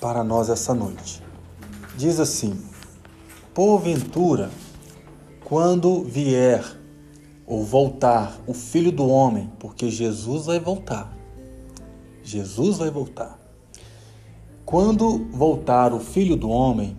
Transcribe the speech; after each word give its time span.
para 0.00 0.22
nós 0.22 0.48
essa 0.48 0.74
noite. 0.74 1.22
Diz 1.96 2.20
assim: 2.20 2.60
Porventura, 3.54 4.50
quando 5.44 6.02
vier 6.02 6.64
ou 7.46 7.64
voltar 7.64 8.38
o 8.46 8.52
Filho 8.52 8.90
do 8.90 9.06
Homem, 9.06 9.50
porque 9.58 9.90
Jesus 9.90 10.46
vai 10.46 10.58
voltar. 10.58 11.16
Jesus 12.22 12.78
vai 12.78 12.90
voltar. 12.90 13.38
Quando 14.64 15.24
voltar 15.30 15.92
o 15.92 16.00
Filho 16.00 16.36
do 16.36 16.50
Homem, 16.50 16.96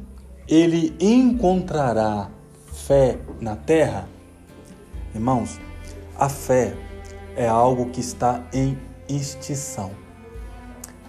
ele 0.47 0.95
encontrará 1.01 2.31
fé 2.71 3.19
na 3.41 3.57
terra? 3.57 4.07
Irmãos, 5.13 5.59
a 6.17 6.29
fé 6.29 6.77
é 7.35 7.47
algo 7.47 7.89
que 7.89 7.99
está 7.99 8.47
em 8.53 8.77
extinção. 9.09 9.91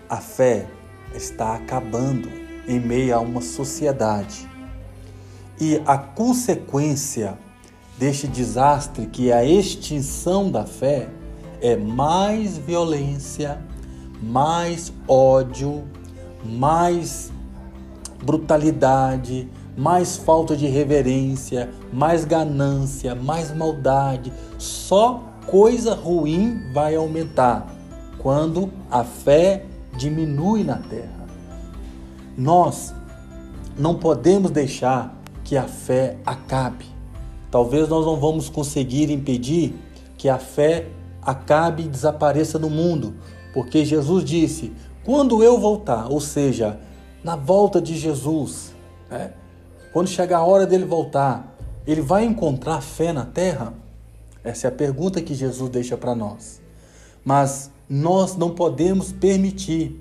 A 0.09 0.17
fé 0.17 0.69
está 1.15 1.55
acabando 1.55 2.29
em 2.67 2.79
meio 2.79 3.17
a 3.17 3.21
uma 3.21 3.41
sociedade. 3.41 4.49
E 5.61 5.83
a 5.87 5.99
consequência 5.99 7.39
deste 7.99 8.29
desastre, 8.29 9.07
que 9.07 9.31
é 9.31 9.35
a 9.35 9.45
extinção 9.45 10.51
da 10.51 10.65
fé, 10.65 11.09
é 11.61 11.77
mais 11.77 12.57
violência, 12.57 13.61
mais 14.23 14.93
ódio, 15.09 15.85
mais 16.45 17.33
brutalidade, 18.25 19.49
mais 19.77 20.17
falta 20.17 20.57
de 20.57 20.67
reverência, 20.67 21.71
mais 21.93 22.25
ganância, 22.25 23.15
mais 23.15 23.55
maldade. 23.55 24.33
Só 24.59 25.23
coisa 25.47 25.95
ruim 25.95 26.61
vai 26.73 26.95
aumentar 26.95 27.75
quando 28.19 28.71
a 28.91 29.05
fé 29.05 29.65
diminui 29.99 30.65
na 30.65 30.77
terra. 30.77 31.27
Nós 32.37 32.95
não 33.77 33.97
podemos 33.97 34.51
deixar 34.51 35.15
que 35.45 35.57
a 35.57 35.65
fé 35.65 36.17
acabe. 36.25 36.87
Talvez 37.51 37.89
nós 37.89 38.07
não 38.07 38.17
vamos 38.17 38.49
conseguir 38.49 39.11
impedir 39.11 39.75
que 40.17 40.29
a 40.29 40.39
fé 40.39 40.87
acabe 41.21 41.83
e 41.83 41.89
desapareça 41.89 42.59
do 42.59 42.71
mundo, 42.71 43.15
porque 43.53 43.85
Jesus 43.85 44.25
disse: 44.25 44.73
quando 45.05 45.43
eu 45.43 45.59
voltar, 45.59 46.11
ou 46.11 46.21
seja, 46.21 46.79
na 47.25 47.35
volta 47.35 47.81
de 47.81 47.97
Jesus, 47.97 48.75
né? 49.11 49.33
quando 49.93 50.09
chegar 50.09 50.39
a 50.39 50.45
hora 50.45 50.67
dele 50.67 50.85
voltar, 50.85 51.57
ele 51.87 52.01
vai 52.01 52.25
encontrar 52.25 52.81
fé 52.81 53.13
na 53.13 53.25
terra? 53.25 53.75
Essa 54.45 54.67
é 54.67 54.69
a 54.69 54.73
pergunta 54.73 55.21
que 55.21 55.35
Jesus 55.35 55.69
deixa 55.71 55.97
para 55.97 56.15
nós. 56.15 56.61
Mas 57.25 57.71
nós 57.89 58.37
não 58.37 58.55
podemos 58.55 59.13
permitir 59.13 60.01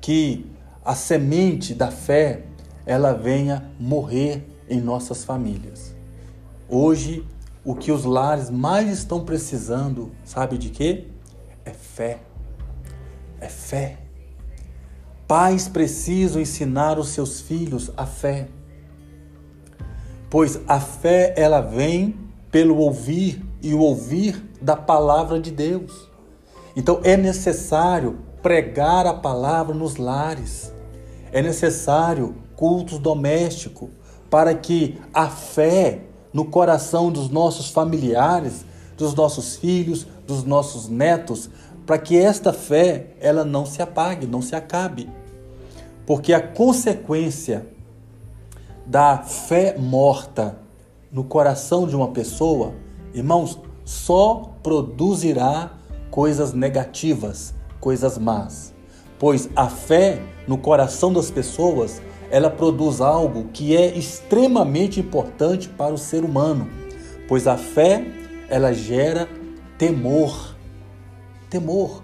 que 0.00 0.46
a 0.84 0.94
semente 0.94 1.74
da 1.74 1.90
fé 1.90 2.44
ela 2.84 3.12
venha 3.12 3.70
morrer 3.78 4.44
em 4.68 4.80
nossas 4.80 5.24
famílias. 5.24 5.94
Hoje, 6.68 7.24
o 7.64 7.74
que 7.74 7.92
os 7.92 8.04
lares 8.04 8.50
mais 8.50 8.90
estão 8.90 9.24
precisando, 9.24 10.10
sabe 10.24 10.58
de 10.58 10.70
quê? 10.70 11.06
É 11.64 11.70
fé. 11.70 12.20
É 13.40 13.48
fé. 13.48 13.98
Pais 15.28 15.68
precisam 15.68 16.42
ensinar 16.42 16.98
os 16.98 17.10
seus 17.10 17.40
filhos 17.40 17.90
a 17.96 18.04
fé. 18.04 18.48
Pois 20.28 20.60
a 20.66 20.80
fé 20.80 21.34
ela 21.36 21.60
vem 21.60 22.16
pelo 22.50 22.76
ouvir 22.78 23.44
e 23.62 23.72
o 23.74 23.78
ouvir 23.78 24.42
da 24.60 24.76
palavra 24.76 25.40
de 25.40 25.50
Deus. 25.50 26.10
Então 26.74 27.00
é 27.04 27.16
necessário 27.16 28.18
pregar 28.42 29.06
a 29.06 29.14
palavra 29.14 29.74
nos 29.74 29.96
lares. 29.96 30.72
É 31.30 31.40
necessário 31.40 32.34
cultos 32.56 32.98
domésticos 32.98 33.88
para 34.30 34.54
que 34.54 34.98
a 35.12 35.28
fé 35.28 36.02
no 36.32 36.46
coração 36.46 37.10
dos 37.10 37.28
nossos 37.28 37.70
familiares, 37.70 38.64
dos 38.96 39.14
nossos 39.14 39.56
filhos, 39.56 40.06
dos 40.26 40.44
nossos 40.44 40.88
netos, 40.88 41.50
para 41.86 41.98
que 41.98 42.16
esta 42.16 42.52
fé 42.52 43.08
ela 43.20 43.44
não 43.44 43.66
se 43.66 43.82
apague, 43.82 44.26
não 44.26 44.40
se 44.40 44.54
acabe. 44.54 45.08
Porque 46.06 46.32
a 46.32 46.40
consequência 46.40 47.66
da 48.86 49.18
fé 49.18 49.76
morta 49.78 50.58
no 51.10 51.24
coração 51.24 51.86
de 51.86 51.94
uma 51.94 52.08
pessoa, 52.08 52.72
irmãos, 53.12 53.58
só 53.84 54.54
produzirá 54.62 55.72
coisas 56.12 56.52
negativas, 56.52 57.54
coisas 57.80 58.18
más. 58.18 58.74
Pois 59.18 59.48
a 59.56 59.66
fé 59.68 60.20
no 60.46 60.58
coração 60.58 61.10
das 61.10 61.30
pessoas, 61.30 62.02
ela 62.30 62.50
produz 62.50 63.00
algo 63.00 63.46
que 63.50 63.74
é 63.74 63.96
extremamente 63.96 65.00
importante 65.00 65.70
para 65.70 65.94
o 65.94 65.96
ser 65.96 66.22
humano. 66.22 66.68
Pois 67.26 67.46
a 67.46 67.56
fé, 67.56 68.04
ela 68.50 68.74
gera 68.74 69.26
temor. 69.78 70.54
Temor. 71.48 72.02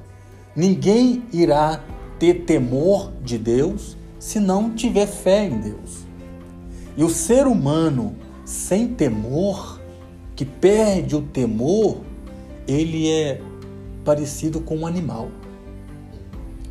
Ninguém 0.56 1.22
irá 1.30 1.84
ter 2.18 2.46
temor 2.46 3.12
de 3.22 3.36
Deus 3.36 3.94
se 4.18 4.40
não 4.40 4.70
tiver 4.70 5.06
fé 5.06 5.44
em 5.44 5.58
Deus. 5.58 6.06
E 6.96 7.04
o 7.04 7.10
ser 7.10 7.46
humano 7.46 8.16
sem 8.42 8.88
temor, 8.88 9.78
que 10.34 10.46
perde 10.46 11.14
o 11.14 11.20
temor, 11.20 11.98
ele 12.66 13.10
é 13.10 13.42
parecido 14.08 14.58
com 14.62 14.74
um 14.74 14.86
animal. 14.86 15.28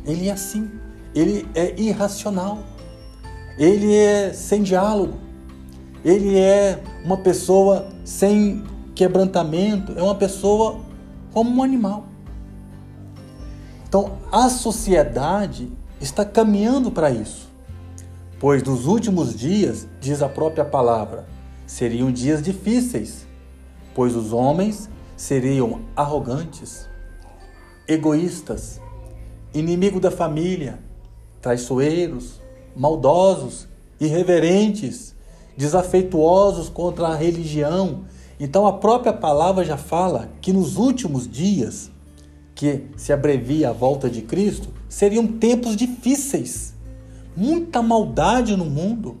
Ele 0.04 0.26
é 0.28 0.32
assim, 0.32 0.68
ele 1.14 1.48
é 1.54 1.80
irracional, 1.80 2.64
ele 3.56 3.94
é 3.94 4.32
sem 4.32 4.60
diálogo, 4.60 5.18
ele 6.04 6.36
é 6.36 6.82
uma 7.04 7.16
pessoa 7.16 7.90
sem 8.04 8.64
quebrantamento, 8.92 9.96
é 9.96 10.02
uma 10.02 10.16
pessoa 10.16 10.80
como 11.32 11.48
um 11.48 11.62
animal. 11.62 12.06
Então, 13.88 14.18
a 14.32 14.48
sociedade 14.48 15.70
está 16.00 16.24
caminhando 16.24 16.90
para 16.90 17.08
isso. 17.08 17.48
Pois 18.40 18.64
nos 18.64 18.84
últimos 18.86 19.32
dias, 19.32 19.86
diz 20.00 20.22
a 20.22 20.28
própria 20.28 20.64
palavra, 20.64 21.24
seriam 21.68 22.10
dias 22.10 22.42
difíceis, 22.42 23.28
pois 23.94 24.16
os 24.16 24.32
homens 24.32 24.90
seriam 25.16 25.82
arrogantes, 25.94 26.88
egoístas, 27.88 28.80
inimigo 29.54 29.98
da 29.98 30.10
família, 30.10 30.78
traiçoeiros, 31.40 32.40
maldosos, 32.76 33.66
irreverentes, 33.98 35.14
desafeituosos 35.56 36.68
contra 36.68 37.08
a 37.08 37.16
religião. 37.16 38.04
Então 38.38 38.66
a 38.66 38.74
própria 38.74 39.12
palavra 39.12 39.64
já 39.64 39.78
fala 39.78 40.28
que 40.40 40.52
nos 40.52 40.76
últimos 40.76 41.28
dias 41.28 41.90
que 42.54 42.86
se 42.96 43.12
abrevia 43.12 43.70
a 43.70 43.72
volta 43.72 44.10
de 44.10 44.22
Cristo, 44.22 44.68
seriam 44.88 45.26
tempos 45.26 45.76
difíceis, 45.76 46.74
muita 47.36 47.80
maldade 47.80 48.56
no 48.56 48.64
mundo. 48.64 49.16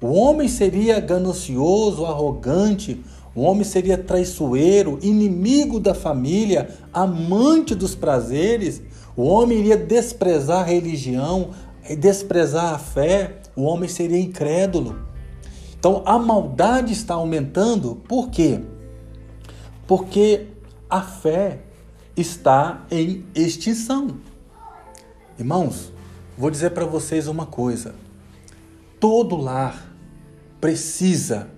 O 0.00 0.12
homem 0.12 0.48
seria 0.48 0.98
ganancioso, 0.98 2.06
arrogante, 2.06 3.02
o 3.34 3.42
homem 3.42 3.64
seria 3.64 3.96
traiçoeiro, 3.96 4.98
inimigo 5.02 5.78
da 5.78 5.94
família, 5.94 6.70
amante 6.92 7.74
dos 7.74 7.94
prazeres. 7.94 8.82
O 9.16 9.22
homem 9.22 9.58
iria 9.58 9.76
desprezar 9.76 10.60
a 10.60 10.64
religião, 10.64 11.50
desprezar 11.98 12.74
a 12.74 12.78
fé. 12.78 13.40
O 13.54 13.62
homem 13.62 13.88
seria 13.88 14.18
incrédulo. 14.18 14.98
Então 15.78 16.02
a 16.04 16.18
maldade 16.18 16.92
está 16.92 17.14
aumentando, 17.14 17.96
por 18.08 18.30
quê? 18.30 18.60
Porque 19.86 20.48
a 20.90 21.00
fé 21.00 21.60
está 22.16 22.84
em 22.90 23.24
extinção. 23.34 24.16
Irmãos, 25.38 25.92
vou 26.36 26.50
dizer 26.50 26.70
para 26.70 26.84
vocês 26.84 27.28
uma 27.28 27.46
coisa. 27.46 27.94
Todo 28.98 29.36
lar 29.36 29.94
precisa, 30.60 31.48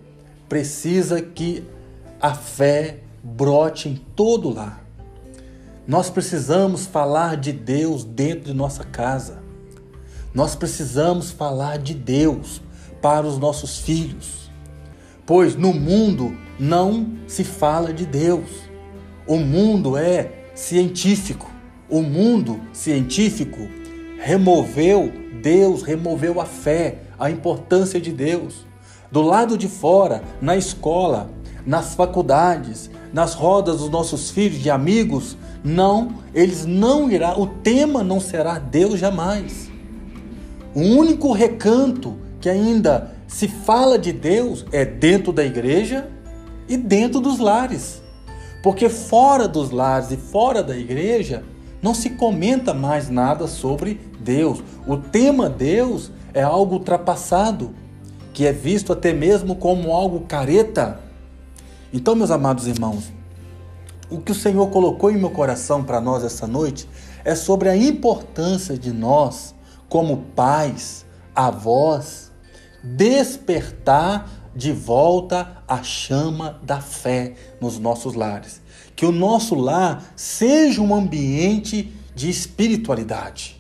precisa 0.51 1.23
que 1.23 1.63
a 2.21 2.35
fé 2.35 2.99
brote 3.23 3.89
em 3.89 3.95
todo 4.17 4.53
lar. 4.53 4.85
Nós 5.87 6.11
precisamos 6.11 6.87
falar 6.87 7.37
de 7.37 7.53
Deus 7.53 8.03
dentro 8.03 8.47
de 8.47 8.53
nossa 8.53 8.83
casa. 8.83 9.41
Nós 10.35 10.57
precisamos 10.57 11.31
falar 11.31 11.79
de 11.79 11.95
Deus 11.95 12.61
para 13.01 13.29
os 13.29 13.39
nossos 13.39 13.79
filhos. 13.79 14.51
Pois 15.25 15.55
no 15.55 15.73
mundo 15.73 16.37
não 16.59 17.17
se 17.29 17.45
fala 17.45 17.95
de 17.95 18.05
Deus. 18.05 18.51
O 19.29 19.37
mundo 19.37 19.97
é 19.97 20.47
científico. 20.53 21.49
O 21.89 22.03
mundo 22.03 22.61
científico 22.73 23.69
removeu 24.19 25.13
Deus, 25.41 25.83
removeu 25.83 26.41
a 26.41 26.45
fé, 26.45 27.03
a 27.17 27.31
importância 27.31 28.01
de 28.01 28.13
Deus. 28.13 28.69
Do 29.11 29.23
lado 29.23 29.59
de 29.59 29.69
fora, 29.69 30.23
na 30.41 30.57
escola, 30.57 31.31
nas 31.67 31.95
faculdades, 31.95 32.91
nas 33.13 33.35
rodas 33.35 33.79
dos 33.79 33.91
nossos 33.91 34.31
filhos, 34.31 34.61
de 34.61 34.71
amigos, 34.71 35.37
não, 35.65 36.15
eles 36.35 36.65
não 36.65 37.11
irá, 37.11 37.39
o 37.39 37.47
tema 37.47 38.03
não 38.05 38.21
será 38.21 38.59
Deus 38.59 38.99
jamais. 38.99 39.71
O 40.75 40.81
único 40.81 41.33
recanto 41.33 42.17
que 42.41 42.49
ainda 42.49 43.13
se 43.27 43.49
fala 43.49 43.99
de 43.99 44.13
Deus 44.13 44.65
é 44.73 44.85
dentro 44.85 45.33
da 45.33 45.45
igreja 45.45 46.09
e 46.69 46.77
dentro 46.77 47.21
dos 47.21 47.39
lares. 47.39 48.01
Porque 48.63 48.89
fora 48.89 49.49
dos 49.49 49.71
lares 49.71 50.11
e 50.11 50.17
fora 50.17 50.63
da 50.63 50.77
igreja 50.77 51.43
não 51.83 51.95
se 51.95 52.11
comenta 52.11 52.73
mais 52.73 53.09
nada 53.09 53.47
sobre 53.47 54.01
Deus. 54.21 54.63
O 54.87 54.97
tema 54.97 55.49
Deus 55.49 56.11
é 56.33 56.43
algo 56.43 56.75
ultrapassado, 56.75 57.75
que 58.41 58.47
é 58.47 58.55
visto 58.55 58.91
até 58.91 59.13
mesmo 59.13 59.55
como 59.55 59.93
algo 59.93 60.21
careta. 60.21 60.99
Então, 61.93 62.17
meus 62.17 62.31
amados 62.31 62.67
irmãos, 62.67 63.13
o 64.09 64.19
que 64.19 64.33
o 64.33 64.35
Senhor 64.35 64.67
colocou 64.71 65.11
em 65.11 65.19
meu 65.19 65.29
coração 65.29 65.85
para 65.85 66.01
nós 66.01 66.25
essa 66.25 66.47
noite 66.47 66.89
é 67.23 67.35
sobre 67.35 67.69
a 67.69 67.77
importância 67.77 68.79
de 68.79 68.95
nós, 68.95 69.55
como 69.91 70.23
pais, 70.35 71.05
avós, 71.35 72.33
despertar 72.83 74.27
de 74.57 74.73
volta 74.73 75.63
a 75.69 75.83
chama 75.83 76.59
da 76.63 76.81
fé 76.81 77.35
nos 77.61 77.79
nossos 77.79 78.15
lares. 78.15 78.63
Que 78.97 79.05
o 79.05 79.13
nosso 79.13 79.55
lar 79.55 80.15
seja 80.17 80.81
um 80.81 80.95
ambiente 80.95 81.93
de 82.15 82.31
espiritualidade. 82.31 83.60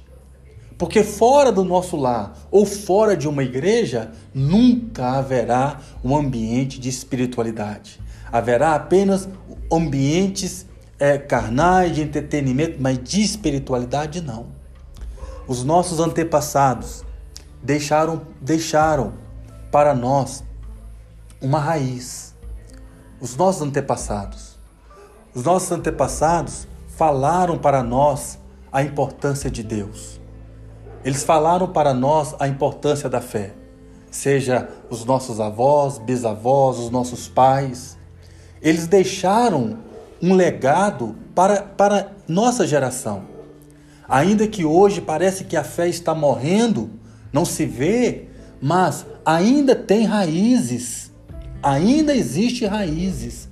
Porque 0.81 1.05
fora 1.05 1.53
do 1.53 1.63
nosso 1.63 1.95
lar 1.95 2.33
ou 2.51 2.65
fora 2.65 3.15
de 3.15 3.29
uma 3.29 3.43
igreja, 3.43 4.13
nunca 4.33 5.19
haverá 5.19 5.79
um 6.03 6.17
ambiente 6.17 6.81
de 6.81 6.89
espiritualidade. 6.89 8.01
Haverá 8.33 8.75
apenas 8.75 9.29
ambientes 9.71 10.65
é, 10.99 11.19
carnais 11.19 11.95
de 11.95 12.01
entretenimento, 12.01 12.79
mas 12.81 12.99
de 12.99 13.21
espiritualidade 13.21 14.23
não. 14.23 14.47
Os 15.47 15.63
nossos 15.63 16.01
antepassados 16.01 17.05
deixaram, 17.63 18.23
deixaram 18.41 19.13
para 19.71 19.95
nós 19.95 20.43
uma 21.43 21.61
raiz. 21.61 22.35
Os 23.21 23.37
nossos 23.37 23.61
antepassados. 23.61 24.59
Os 25.35 25.43
nossos 25.43 25.71
antepassados 25.73 26.67
falaram 26.97 27.59
para 27.59 27.83
nós 27.83 28.39
a 28.73 28.83
importância 28.83 29.51
de 29.51 29.63
Deus. 29.63 30.19
Eles 31.05 31.25
falaram 31.25 31.69
para 31.69 31.95
nós 31.95 32.35
a 32.39 32.47
importância 32.47 33.09
da 33.09 33.21
fé. 33.21 33.55
Seja 34.11 34.69
os 34.91 35.05
nossos 35.05 35.41
avós, 35.41 35.99
bisavós, 35.99 36.79
os 36.79 36.91
nossos 36.91 37.29
pais. 37.29 37.97
Eles 38.61 38.87
deixaram 38.87 39.79
um 40.21 40.35
legado 40.35 41.17
para, 41.35 41.63
para 41.63 42.13
nossa 42.29 42.67
geração. 42.67 43.23
Ainda 44.09 44.47
que 44.47 44.65
hoje 44.65 45.01
parece 45.01 45.45
que 45.45 45.57
a 45.57 45.65
fé 45.65 45.89
está 45.89 46.15
morrendo, 46.15 46.91
não 47.33 47.45
se 47.45 47.65
vê, 47.65 48.29
mas 48.61 49.07
ainda 49.25 49.75
tem 49.75 50.05
raízes, 50.05 51.13
ainda 51.63 52.15
existe 52.15 52.67
raízes 52.67 53.49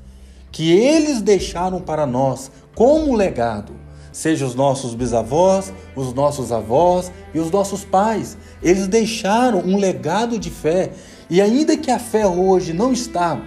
que 0.51 0.73
eles 0.73 1.23
deixaram 1.23 1.81
para 1.81 2.05
nós 2.05 2.51
como 2.75 3.15
legado, 3.15 3.73
seja 4.13 4.47
os 4.47 4.55
nossos 4.55 4.95
bisavós, 4.95 5.73
os 5.95 6.13
nossos 6.13 6.53
avós 6.53 7.13
e 7.35 7.39
os 7.39 7.51
nossos 7.51 7.85
pais. 7.85 8.37
Eles 8.63 8.87
deixaram 8.87 9.61
um 9.61 9.77
legado 9.77 10.39
de 10.39 10.51
fé 10.51 10.93
e 11.31 11.41
ainda 11.41 11.77
que 11.77 11.91
a 11.91 11.99
fé 11.99 12.27
hoje 12.27 12.73
não 12.73 12.93
está 12.93 13.41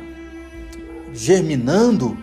germinando, 1.13 2.17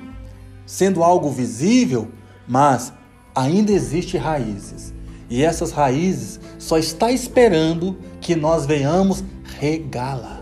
sendo 0.64 1.02
algo 1.02 1.31
visível, 1.31 2.08
mas 2.46 2.93
ainda 3.35 3.73
existe 3.73 4.17
raízes. 4.17 4.94
E 5.31 5.43
essas 5.43 5.73
raízes 5.73 6.40
só 6.58 6.79
está 6.79 7.11
esperando 7.12 7.99
que 8.20 8.35
nós 8.35 8.64
venhamos 8.64 9.23
regá-la. 9.58 10.40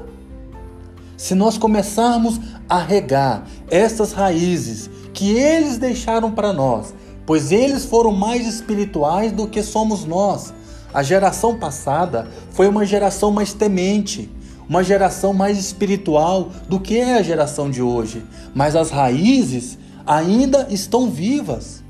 Se 1.17 1.35
nós 1.35 1.57
começarmos 1.57 2.39
a 2.69 2.79
regar 2.79 3.47
essas 3.71 4.13
raízes 4.13 4.91
que 5.13 5.37
eles 5.37 5.79
deixaram 5.79 6.31
para 6.31 6.53
nós, 6.53 6.95
pois 7.27 7.51
eles 7.51 7.85
foram 7.85 8.13
mais 8.13 8.47
espirituais 8.47 9.33
do 9.33 9.49
que 9.49 9.63
somos 9.63 10.05
nós. 10.05 10.55
A 10.95 11.03
geração 11.03 11.59
passada 11.59 12.29
foi 12.53 12.69
uma 12.69 12.87
geração 12.87 13.31
mais 13.31 13.53
temente, 13.53 14.31
uma 14.69 14.83
geração 14.83 15.35
mais 15.35 15.59
espiritual 15.59 16.51
do 16.69 16.81
que 16.81 16.99
é 16.99 17.19
a 17.19 17.23
geração 17.23 17.71
de 17.71 17.83
hoje, 17.83 18.25
mas 18.55 18.75
as 18.75 18.91
raízes 18.91 19.77
ainda 20.07 20.69
estão 20.71 21.11
vivas. 21.11 21.83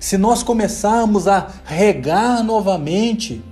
Se 0.00 0.16
nós 0.16 0.42
começarmos 0.42 1.26
a 1.26 1.48
regar 1.64 2.44
novamente 2.44 3.42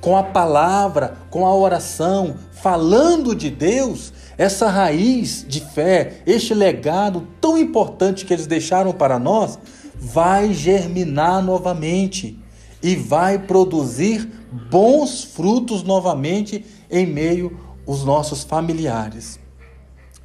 com 0.00 0.16
a 0.16 0.22
palavra, 0.22 1.16
com 1.30 1.46
a 1.46 1.54
oração, 1.54 2.36
falando 2.52 3.34
de 3.34 3.50
Deus, 3.50 4.12
essa 4.36 4.68
raiz 4.68 5.44
de 5.48 5.60
fé, 5.60 6.22
este 6.26 6.54
legado 6.54 7.26
tão 7.40 7.56
importante 7.56 8.24
que 8.24 8.32
eles 8.32 8.46
deixaram 8.46 8.92
para 8.92 9.18
nós, 9.18 9.58
vai 10.00 10.52
germinar 10.52 11.42
novamente 11.42 12.38
e 12.82 12.94
vai 12.94 13.38
produzir 13.38 14.30
bons 14.70 15.24
frutos 15.24 15.82
novamente 15.82 16.64
em 16.90 17.06
meio 17.06 17.58
aos 17.86 18.04
nossos 18.04 18.44
familiares. 18.44 19.38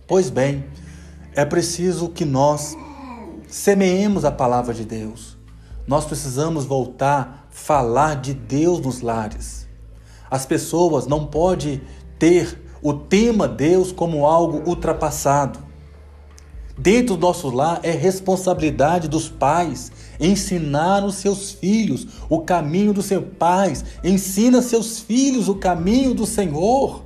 Pois 0.08 0.30
bem, 0.30 0.66
é 1.36 1.44
preciso 1.44 2.10
que 2.10 2.26
nós 2.26 2.78
semeemos 3.48 4.26
a 4.26 4.32
palavra 4.32 4.74
de 4.74 4.86
Deus. 4.86 5.38
Nós 5.88 6.06
precisamos 6.06 6.66
voltar 6.66 7.48
a 7.50 7.54
falar 7.54 8.16
de 8.16 8.34
Deus 8.34 8.80
nos 8.80 9.02
lares. 9.02 9.68
As 10.30 10.46
pessoas 10.46 11.06
não 11.08 11.26
podem 11.26 11.82
ter 12.18 12.62
o 12.82 12.94
tema 12.94 13.48
Deus 13.48 13.92
como 13.92 14.26
algo 14.26 14.70
ultrapassado. 14.70 15.60
Dentro 16.78 17.16
do 17.16 17.22
nosso 17.22 17.50
lar 17.50 17.80
é 17.84 17.92
responsabilidade 17.92 19.08
dos 19.08 19.30
pais 19.30 19.92
ensinar 20.20 21.04
os 21.06 21.16
seus 21.16 21.52
filhos 21.52 22.08
o 22.30 22.40
caminho 22.42 22.94
dos 22.94 23.06
seus 23.06 23.26
pais. 23.38 23.86
Ensina 24.04 24.62
seus 24.62 25.00
filhos 25.00 25.48
o 25.48 25.56
caminho 25.56 26.14
do 26.14 26.26
Senhor. 26.26 27.04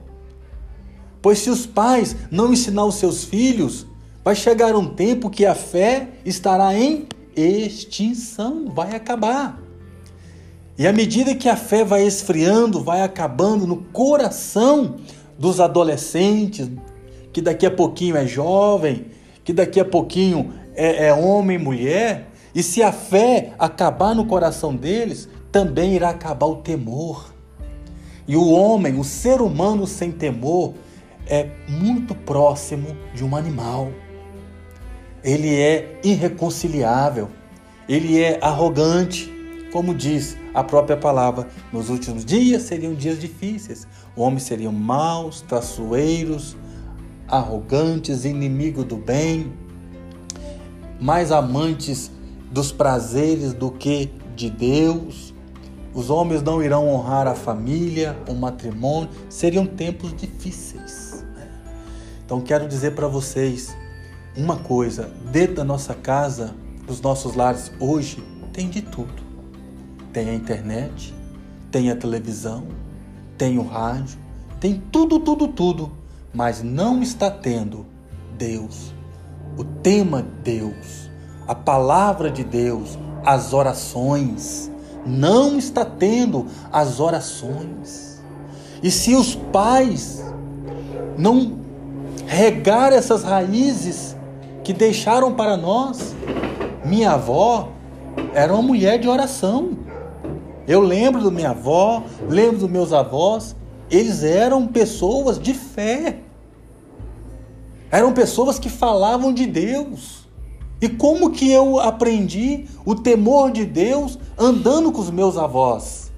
Pois 1.21 1.39
se 1.39 1.49
os 1.49 1.65
pais 1.65 2.15
não 2.31 2.53
ensinar 2.53 2.85
os 2.85 2.95
seus 2.95 3.23
filhos, 3.23 3.85
Vai 4.27 4.35
chegar 4.35 4.75
um 4.75 4.85
tempo 4.85 5.29
que 5.29 5.45
a 5.45 5.55
fé 5.55 6.09
estará 6.25 6.77
em 6.77 7.07
extinção, 7.33 8.65
vai 8.75 8.93
acabar. 8.93 9.57
E 10.77 10.85
à 10.85 10.91
medida 10.91 11.33
que 11.33 11.47
a 11.47 11.55
fé 11.55 11.85
vai 11.85 12.05
esfriando, 12.05 12.83
vai 12.83 13.03
acabando 13.03 13.65
no 13.65 13.77
coração 13.77 14.97
dos 15.39 15.61
adolescentes, 15.61 16.69
que 17.31 17.41
daqui 17.41 17.65
a 17.65 17.71
pouquinho 17.71 18.17
é 18.17 18.27
jovem, 18.27 19.05
que 19.47 19.53
daqui 19.53 19.79
a 19.79 19.85
pouquinho 19.85 20.53
é, 20.75 21.07
é 21.07 21.13
homem 21.13 21.57
e 21.57 21.63
mulher, 21.63 22.27
e 22.53 22.61
se 22.61 22.83
a 22.83 22.91
fé 22.91 23.53
acabar 23.57 24.13
no 24.13 24.25
coração 24.25 24.75
deles, 24.75 25.29
também 25.49 25.93
irá 25.95 26.09
acabar 26.09 26.47
o 26.47 26.57
temor. 26.57 27.33
E 28.27 28.35
o 28.35 28.51
homem, 28.51 28.99
o 28.99 29.05
ser 29.05 29.41
humano 29.41 29.87
sem 29.87 30.11
temor, 30.11 30.73
é 31.25 31.47
muito 31.67 32.13
próximo 32.13 32.89
de 33.15 33.23
um 33.23 33.35
animal 33.37 33.89
ele 35.27 35.59
é 35.59 35.99
irreconciliável, 36.05 37.29
ele 37.89 38.21
é 38.21 38.39
arrogante, 38.41 39.29
como 39.73 39.93
diz 39.93 40.37
a 40.53 40.63
própria 40.63 40.95
palavra. 40.95 41.49
Nos 41.73 41.89
últimos 41.89 42.23
dias 42.23 42.61
seriam 42.63 42.93
dias 42.93 43.19
difíceis. 43.19 43.85
Homens 44.15 44.43
seriam 44.43 44.71
maus, 44.71 45.41
traiçoeiros, 45.41 46.55
arrogantes, 47.27 48.25
inimigos 48.25 48.85
do 48.85 48.97
bem, 48.97 49.51
mais 50.99 51.31
amantes 51.31 52.11
dos 52.51 52.71
prazeres 52.71 53.53
do 53.53 53.71
que 53.71 54.11
de 54.35 54.49
Deus. 54.49 55.33
Os 55.93 56.09
homens 56.09 56.41
não 56.41 56.61
irão 56.61 56.87
honrar 56.87 57.27
a 57.27 57.35
família, 57.35 58.17
o 58.27 58.33
matrimônio. 58.33 59.09
Seriam 59.29 59.65
tempos 59.65 60.15
difíceis. 60.15 61.25
Então 62.25 62.41
quero 62.41 62.67
dizer 62.67 62.91
para 62.93 63.07
vocês 63.07 63.75
uma 64.35 64.57
coisa, 64.57 65.09
dentro 65.31 65.55
da 65.55 65.63
nossa 65.63 65.95
casa, 65.95 66.53
dos 66.85 67.01
nossos 67.01 67.35
lares 67.35 67.71
hoje, 67.79 68.23
tem 68.53 68.69
de 68.69 68.81
tudo. 68.81 69.25
Tem 70.13 70.29
a 70.29 70.33
internet, 70.33 71.13
tem 71.71 71.89
a 71.89 71.95
televisão, 71.95 72.67
tem 73.37 73.57
o 73.57 73.63
rádio, 73.63 74.19
tem 74.59 74.81
tudo, 74.91 75.19
tudo, 75.19 75.47
tudo, 75.47 75.91
mas 76.37 76.61
não 76.61 77.01
está 77.01 77.31
tendo 77.31 77.83
Deus, 78.37 78.93
o 79.57 79.63
tema 79.63 80.23
Deus, 80.43 81.09
a 81.47 81.55
palavra 81.55 82.29
de 82.29 82.43
Deus, 82.43 82.95
as 83.25 83.53
orações. 83.53 84.69
Não 85.03 85.57
está 85.57 85.83
tendo 85.83 86.45
as 86.71 86.99
orações. 86.99 88.21
E 88.83 88.91
se 88.91 89.15
os 89.15 89.33
pais 89.33 90.23
não 91.17 91.57
regar 92.27 92.93
essas 92.93 93.23
raízes 93.23 94.15
que 94.63 94.73
deixaram 94.73 95.33
para 95.33 95.57
nós. 95.57 96.13
Minha 96.85 97.13
avó 97.13 97.69
era 98.35 98.53
uma 98.53 98.61
mulher 98.61 98.99
de 98.99 99.07
oração. 99.07 99.71
Eu 100.67 100.81
lembro 100.81 101.23
da 101.23 101.31
minha 101.31 101.49
avó, 101.49 102.03
lembro 102.29 102.59
dos 102.59 102.69
meus 102.69 102.93
avós, 102.93 103.55
eles 103.89 104.21
eram 104.23 104.67
pessoas 104.67 105.39
de 105.39 105.53
fé. 105.53 106.26
Eram 107.97 108.13
pessoas 108.13 108.59
que 108.59 108.69
falavam 108.69 109.33
de 109.33 109.47
Deus. 109.47 110.27
E 110.79 110.87
como 110.87 111.31
que 111.31 111.51
eu 111.51 111.79
aprendi 111.79 112.65
o 112.85 112.93
temor 112.93 113.51
de 113.51 113.65
Deus 113.65 114.19
andando 114.37 114.91
com 114.91 115.01
os 115.01 115.09
meus 115.09 115.35
avós? 115.35 116.11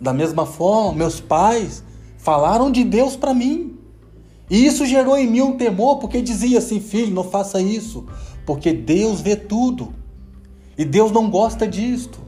Da 0.00 0.12
mesma 0.12 0.46
forma, 0.46 0.92
meus 0.92 1.18
pais 1.18 1.82
falaram 2.16 2.70
de 2.70 2.84
Deus 2.84 3.16
para 3.16 3.34
mim. 3.34 3.76
E 4.48 4.64
isso 4.64 4.86
gerou 4.86 5.18
em 5.18 5.28
mim 5.28 5.40
um 5.40 5.56
temor, 5.56 5.98
porque 5.98 6.22
dizia 6.22 6.58
assim: 6.58 6.78
filho, 6.78 7.12
não 7.12 7.24
faça 7.24 7.60
isso, 7.60 8.06
porque 8.46 8.72
Deus 8.72 9.20
vê 9.20 9.34
tudo. 9.34 9.92
E 10.78 10.84
Deus 10.84 11.10
não 11.10 11.28
gosta 11.28 11.66
disto. 11.66 12.20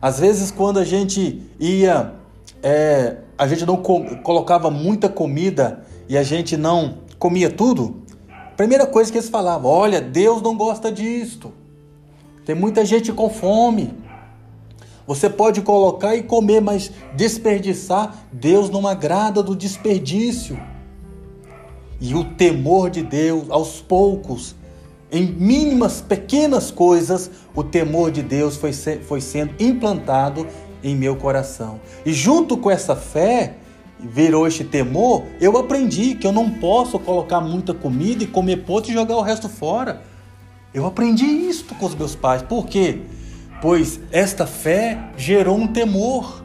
Às 0.00 0.18
vezes, 0.18 0.50
quando 0.50 0.78
a 0.78 0.86
gente 0.86 1.42
ia, 1.60 2.14
é, 2.62 3.18
a 3.36 3.46
gente 3.46 3.66
não 3.66 3.76
colocava 3.76 4.70
muita 4.70 5.06
comida 5.06 5.84
e 6.08 6.16
a 6.16 6.22
gente 6.22 6.56
não 6.56 7.09
comia 7.20 7.50
tudo, 7.50 8.02
primeira 8.56 8.86
coisa 8.86 9.12
que 9.12 9.18
eles 9.18 9.28
falavam: 9.28 9.70
olha, 9.70 10.00
Deus 10.00 10.42
não 10.42 10.56
gosta 10.56 10.90
disto. 10.90 11.52
Tem 12.44 12.54
muita 12.54 12.84
gente 12.84 13.12
com 13.12 13.30
fome. 13.30 13.94
Você 15.06 15.28
pode 15.28 15.60
colocar 15.60 16.16
e 16.16 16.22
comer, 16.22 16.60
mas 16.60 16.90
desperdiçar, 17.14 18.16
Deus 18.32 18.70
não 18.70 18.86
agrada 18.86 19.42
do 19.42 19.54
desperdício. 19.54 20.58
E 22.00 22.14
o 22.14 22.24
temor 22.24 22.88
de 22.90 23.02
Deus, 23.02 23.50
aos 23.50 23.80
poucos, 23.80 24.54
em 25.12 25.26
mínimas, 25.26 26.00
pequenas 26.00 26.70
coisas, 26.70 27.30
o 27.54 27.62
temor 27.62 28.10
de 28.10 28.22
Deus 28.22 28.56
foi, 28.56 28.72
foi 28.72 29.20
sendo 29.20 29.52
implantado 29.58 30.46
em 30.82 30.94
meu 30.94 31.16
coração. 31.16 31.80
E 32.06 32.12
junto 32.12 32.56
com 32.56 32.70
essa 32.70 32.96
fé, 32.96 33.56
virou 34.02 34.46
este 34.46 34.64
temor, 34.64 35.24
eu 35.40 35.56
aprendi 35.58 36.14
que 36.14 36.26
eu 36.26 36.32
não 36.32 36.50
posso 36.50 36.98
colocar 36.98 37.40
muita 37.40 37.74
comida 37.74 38.24
e 38.24 38.26
comer 38.26 38.64
pouco 38.64 38.90
e 38.90 38.92
jogar 38.92 39.16
o 39.16 39.22
resto 39.22 39.48
fora. 39.48 40.02
Eu 40.72 40.86
aprendi 40.86 41.24
isto 41.24 41.74
com 41.74 41.86
os 41.86 41.94
meus 41.94 42.14
pais. 42.14 42.42
Por 42.42 42.66
quê? 42.66 43.02
Pois 43.60 44.00
esta 44.10 44.46
fé 44.46 44.98
gerou 45.16 45.56
um 45.56 45.66
temor, 45.66 46.42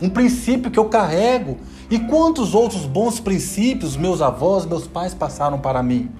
um 0.00 0.08
princípio 0.08 0.70
que 0.70 0.78
eu 0.78 0.86
carrego. 0.86 1.58
E 1.90 1.98
quantos 1.98 2.54
outros 2.54 2.86
bons 2.86 3.20
princípios 3.20 3.96
meus 3.96 4.20
avós, 4.20 4.66
meus 4.66 4.86
pais 4.86 5.14
passaram 5.14 5.58
para 5.58 5.82
mim? 5.82 6.10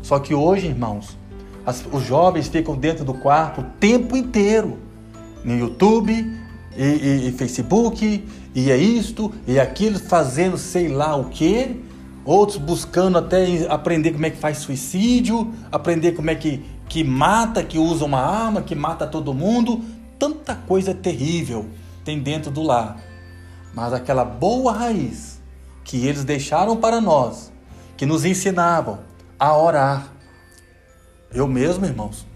Só 0.00 0.18
que 0.18 0.34
hoje, 0.34 0.66
irmãos, 0.66 1.16
as, 1.64 1.84
os 1.92 2.04
jovens 2.04 2.48
ficam 2.48 2.76
dentro 2.76 3.04
do 3.04 3.14
quarto 3.14 3.60
o 3.60 3.64
tempo 3.78 4.16
inteiro, 4.16 4.78
no 5.44 5.56
YouTube 5.56 6.41
e, 6.76 6.84
e, 6.84 7.28
e 7.28 7.32
Facebook, 7.32 8.24
e 8.54 8.70
é 8.70 8.76
isto 8.76 9.32
e 9.46 9.58
aquilo, 9.58 9.98
fazendo 9.98 10.56
sei 10.56 10.88
lá 10.88 11.16
o 11.16 11.24
que, 11.24 11.80
outros 12.24 12.58
buscando 12.58 13.18
até 13.18 13.66
aprender 13.68 14.12
como 14.12 14.26
é 14.26 14.30
que 14.30 14.38
faz 14.38 14.58
suicídio, 14.58 15.52
aprender 15.70 16.12
como 16.12 16.30
é 16.30 16.34
que, 16.34 16.64
que 16.88 17.02
mata, 17.02 17.62
que 17.62 17.78
usa 17.78 18.04
uma 18.04 18.20
arma, 18.20 18.62
que 18.62 18.74
mata 18.74 19.06
todo 19.06 19.34
mundo. 19.34 19.82
Tanta 20.18 20.54
coisa 20.54 20.94
terrível 20.94 21.66
tem 22.04 22.20
dentro 22.20 22.50
do 22.50 22.62
lar. 22.62 23.00
Mas 23.74 23.92
aquela 23.92 24.24
boa 24.24 24.72
raiz 24.72 25.40
que 25.84 26.06
eles 26.06 26.24
deixaram 26.24 26.76
para 26.76 27.00
nós, 27.00 27.52
que 27.96 28.06
nos 28.06 28.24
ensinavam 28.24 29.00
a 29.38 29.56
orar. 29.56 30.12
Eu 31.32 31.48
mesmo, 31.48 31.84
irmãos, 31.84 32.26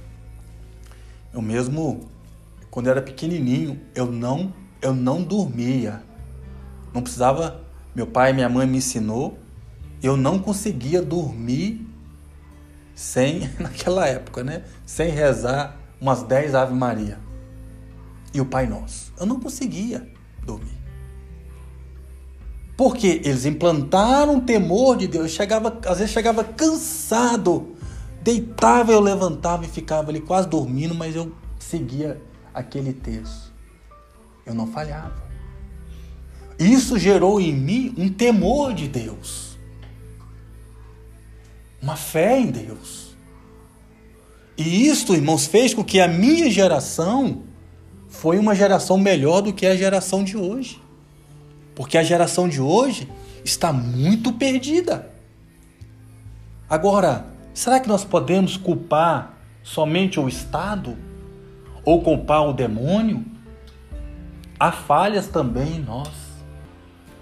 eu 1.32 1.42
mesmo, 1.42 2.08
quando 2.76 2.88
era 2.88 3.00
pequenininho, 3.00 3.80
eu 3.94 4.12
não, 4.12 4.52
eu 4.82 4.94
não 4.94 5.22
dormia. 5.22 6.02
Não 6.92 7.00
precisava, 7.00 7.62
meu 7.94 8.06
pai 8.06 8.32
e 8.32 8.34
minha 8.34 8.50
mãe 8.50 8.66
me 8.66 8.76
ensinou, 8.76 9.38
eu 10.02 10.14
não 10.14 10.38
conseguia 10.38 11.00
dormir 11.00 11.88
sem, 12.94 13.50
naquela 13.58 14.06
época, 14.06 14.44
né? 14.44 14.64
Sem 14.84 15.08
rezar 15.08 15.80
umas 15.98 16.22
10 16.22 16.54
Ave 16.54 16.74
Maria 16.74 17.18
e 18.34 18.42
o 18.42 18.44
Pai 18.44 18.66
Nosso. 18.66 19.10
Eu 19.18 19.24
não 19.24 19.40
conseguia 19.40 20.06
dormir. 20.44 20.76
Porque 22.76 23.22
eles 23.24 23.46
implantaram 23.46 24.36
o 24.36 24.40
temor 24.42 24.98
de 24.98 25.06
Deus. 25.06 25.24
Eu 25.24 25.30
chegava, 25.30 25.80
às 25.86 25.96
vezes 25.96 26.12
chegava 26.12 26.44
cansado, 26.44 27.74
deitava, 28.20 28.92
eu 28.92 29.00
levantava 29.00 29.64
e 29.64 29.66
ficava 29.66 30.10
ali 30.10 30.20
quase 30.20 30.46
dormindo, 30.46 30.94
mas 30.94 31.16
eu 31.16 31.32
seguia 31.58 32.20
aquele 32.56 32.94
texto. 32.94 33.52
Eu 34.46 34.54
não 34.54 34.66
falhava. 34.66 35.22
Isso 36.58 36.98
gerou 36.98 37.38
em 37.38 37.52
mim 37.52 37.94
um 37.98 38.08
temor 38.08 38.72
de 38.72 38.88
Deus, 38.88 39.58
uma 41.82 41.96
fé 41.96 42.40
em 42.40 42.50
Deus. 42.50 43.14
E 44.56 44.88
isto, 44.88 45.14
irmãos, 45.14 45.46
fez 45.46 45.74
com 45.74 45.84
que 45.84 46.00
a 46.00 46.08
minha 46.08 46.50
geração 46.50 47.42
foi 48.08 48.38
uma 48.38 48.54
geração 48.54 48.96
melhor 48.96 49.42
do 49.42 49.52
que 49.52 49.66
a 49.66 49.76
geração 49.76 50.24
de 50.24 50.34
hoje. 50.34 50.80
Porque 51.74 51.98
a 51.98 52.02
geração 52.02 52.48
de 52.48 52.58
hoje 52.58 53.06
está 53.44 53.70
muito 53.70 54.32
perdida. 54.32 55.12
Agora, 56.70 57.26
será 57.52 57.78
que 57.78 57.86
nós 57.86 58.02
podemos 58.02 58.56
culpar 58.56 59.38
somente 59.62 60.18
o 60.18 60.26
Estado? 60.26 60.96
Ou 61.86 62.02
culpar 62.02 62.46
o 62.46 62.52
demônio? 62.52 63.24
Há 64.60 64.70
falhas 64.70 65.28
também 65.28 65.76
em 65.76 65.80
nós. 65.80 66.12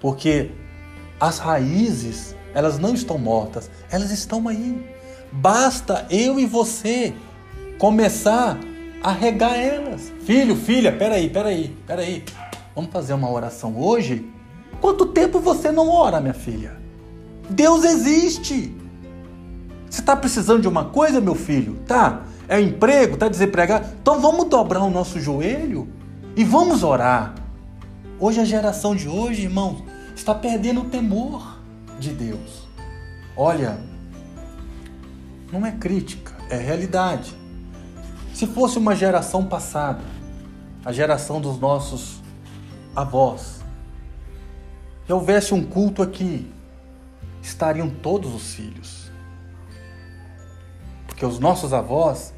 Porque 0.00 0.50
as 1.20 1.38
raízes, 1.38 2.34
elas 2.52 2.80
não 2.80 2.94
estão 2.94 3.16
mortas, 3.16 3.70
elas 3.88 4.10
estão 4.10 4.48
aí. 4.48 4.84
Basta 5.30 6.04
eu 6.10 6.40
e 6.40 6.46
você 6.46 7.14
começar 7.78 8.58
a 9.00 9.12
regar 9.12 9.54
elas. 9.56 10.12
Filho, 10.24 10.56
filha, 10.56 10.90
peraí, 10.90 11.30
peraí, 11.30 11.76
peraí. 11.86 12.24
Vamos 12.74 12.90
fazer 12.90 13.14
uma 13.14 13.30
oração 13.30 13.78
hoje 13.78 14.34
Quanto 14.84 15.06
tempo 15.06 15.40
você 15.40 15.72
não 15.72 15.88
ora, 15.88 16.20
minha 16.20 16.34
filha? 16.34 16.76
Deus 17.48 17.84
existe. 17.84 18.76
Você 19.88 20.00
está 20.00 20.14
precisando 20.14 20.60
de 20.60 20.68
uma 20.68 20.84
coisa, 20.84 21.22
meu 21.22 21.34
filho? 21.34 21.78
Tá? 21.86 22.24
É 22.48 22.60
emprego? 22.60 23.16
Tá 23.16 23.28
desempregado? 23.28 23.88
Então 24.00 24.20
vamos 24.20 24.48
dobrar 24.48 24.82
o 24.82 24.90
nosso 24.90 25.20
joelho 25.20 25.88
e 26.36 26.44
vamos 26.44 26.82
orar. 26.82 27.34
Hoje 28.18 28.40
a 28.40 28.44
geração 28.44 28.94
de 28.94 29.08
hoje, 29.08 29.42
irmãos, 29.42 29.82
está 30.14 30.34
perdendo 30.34 30.82
o 30.82 30.84
temor 30.84 31.58
de 31.98 32.10
Deus. 32.10 32.68
Olha, 33.36 33.78
não 35.50 35.64
é 35.64 35.72
crítica, 35.72 36.32
é 36.50 36.56
realidade. 36.56 37.34
Se 38.34 38.46
fosse 38.46 38.78
uma 38.78 38.94
geração 38.94 39.44
passada, 39.46 40.02
a 40.84 40.92
geração 40.92 41.40
dos 41.40 41.58
nossos 41.58 42.20
avós, 42.94 43.60
e 45.08 45.12
houvesse 45.12 45.54
um 45.54 45.64
culto 45.64 46.02
aqui, 46.02 46.50
estariam 47.42 47.88
todos 47.88 48.34
os 48.34 48.54
filhos. 48.54 49.10
Porque 51.06 51.24
os 51.24 51.38
nossos 51.38 51.72
avós 51.72 52.33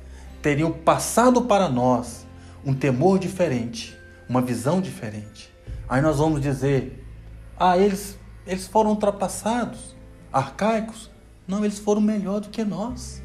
teriam 0.46 0.70
passado 0.70 1.42
para 1.42 1.68
nós 1.68 2.24
um 2.64 2.72
temor 2.72 3.18
diferente, 3.18 3.98
uma 4.28 4.40
visão 4.40 4.80
diferente. 4.80 5.52
Aí 5.88 6.00
nós 6.00 6.18
vamos 6.18 6.40
dizer: 6.40 7.04
ah, 7.58 7.76
eles, 7.76 8.16
eles 8.46 8.64
foram 8.68 8.90
ultrapassados, 8.90 9.96
arcaicos. 10.32 11.10
Não, 11.48 11.64
eles 11.64 11.80
foram 11.80 12.00
melhor 12.00 12.38
do 12.38 12.48
que 12.48 12.62
nós. 12.62 13.20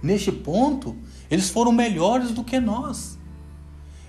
Neste 0.00 0.30
ponto, 0.30 0.96
eles 1.28 1.50
foram 1.50 1.72
melhores 1.72 2.30
do 2.30 2.44
que 2.44 2.60
nós. 2.60 3.18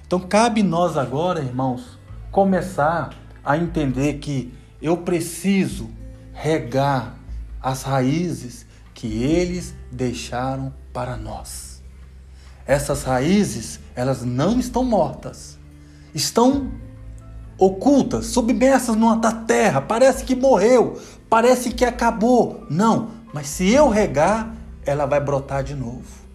Então 0.06 0.20
cabe 0.20 0.62
nós 0.62 0.98
agora, 0.98 1.40
irmãos, 1.40 1.98
começar 2.30 3.10
a 3.44 3.58
entender 3.58 4.20
que 4.20 4.54
eu 4.80 4.98
preciso 4.98 5.90
regar 6.32 7.18
as 7.60 7.82
raízes 7.82 8.68
que 8.94 9.24
eles 9.24 9.74
deixaram 9.92 10.72
para 10.94 11.18
nós. 11.18 11.75
Essas 12.66 13.04
raízes, 13.04 13.80
elas 13.96 14.24
não 14.24 14.60
estão 14.60 14.84
mortas. 14.84 15.58
Estão 16.14 16.72
ocultas, 17.58 18.28
submersas 18.28 18.96
da 19.22 19.32
terra. 19.32 19.82
Parece 19.82 20.26
que 20.26 20.36
morreu, 20.36 21.00
parece 21.30 21.72
que 21.72 21.86
acabou. 21.86 22.66
Não, 22.70 23.12
mas 23.34 23.48
se 23.48 23.70
eu 23.70 23.90
regar, 23.90 24.56
ela 24.86 25.06
vai 25.06 25.20
brotar 25.20 25.64
de 25.64 25.76
novo 25.76 26.26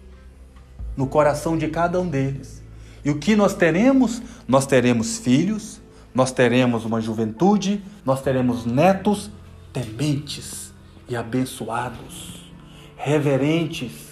no 0.95 1.07
coração 1.07 1.57
de 1.57 1.67
cada 1.67 1.99
um 1.99 2.07
deles. 2.07 2.61
E 3.03 3.09
o 3.09 3.17
que 3.17 3.35
nós 3.35 3.53
teremos? 3.53 4.21
Nós 4.47 4.65
teremos 4.65 5.17
filhos, 5.17 5.81
nós 6.13 6.31
teremos 6.31 6.85
uma 6.85 7.01
juventude, 7.01 7.83
nós 8.05 8.21
teremos 8.21 8.65
netos 8.65 9.31
tementes 9.73 10.71
e 11.07 11.15
abençoados, 11.15 12.51
reverentes, 12.95 14.10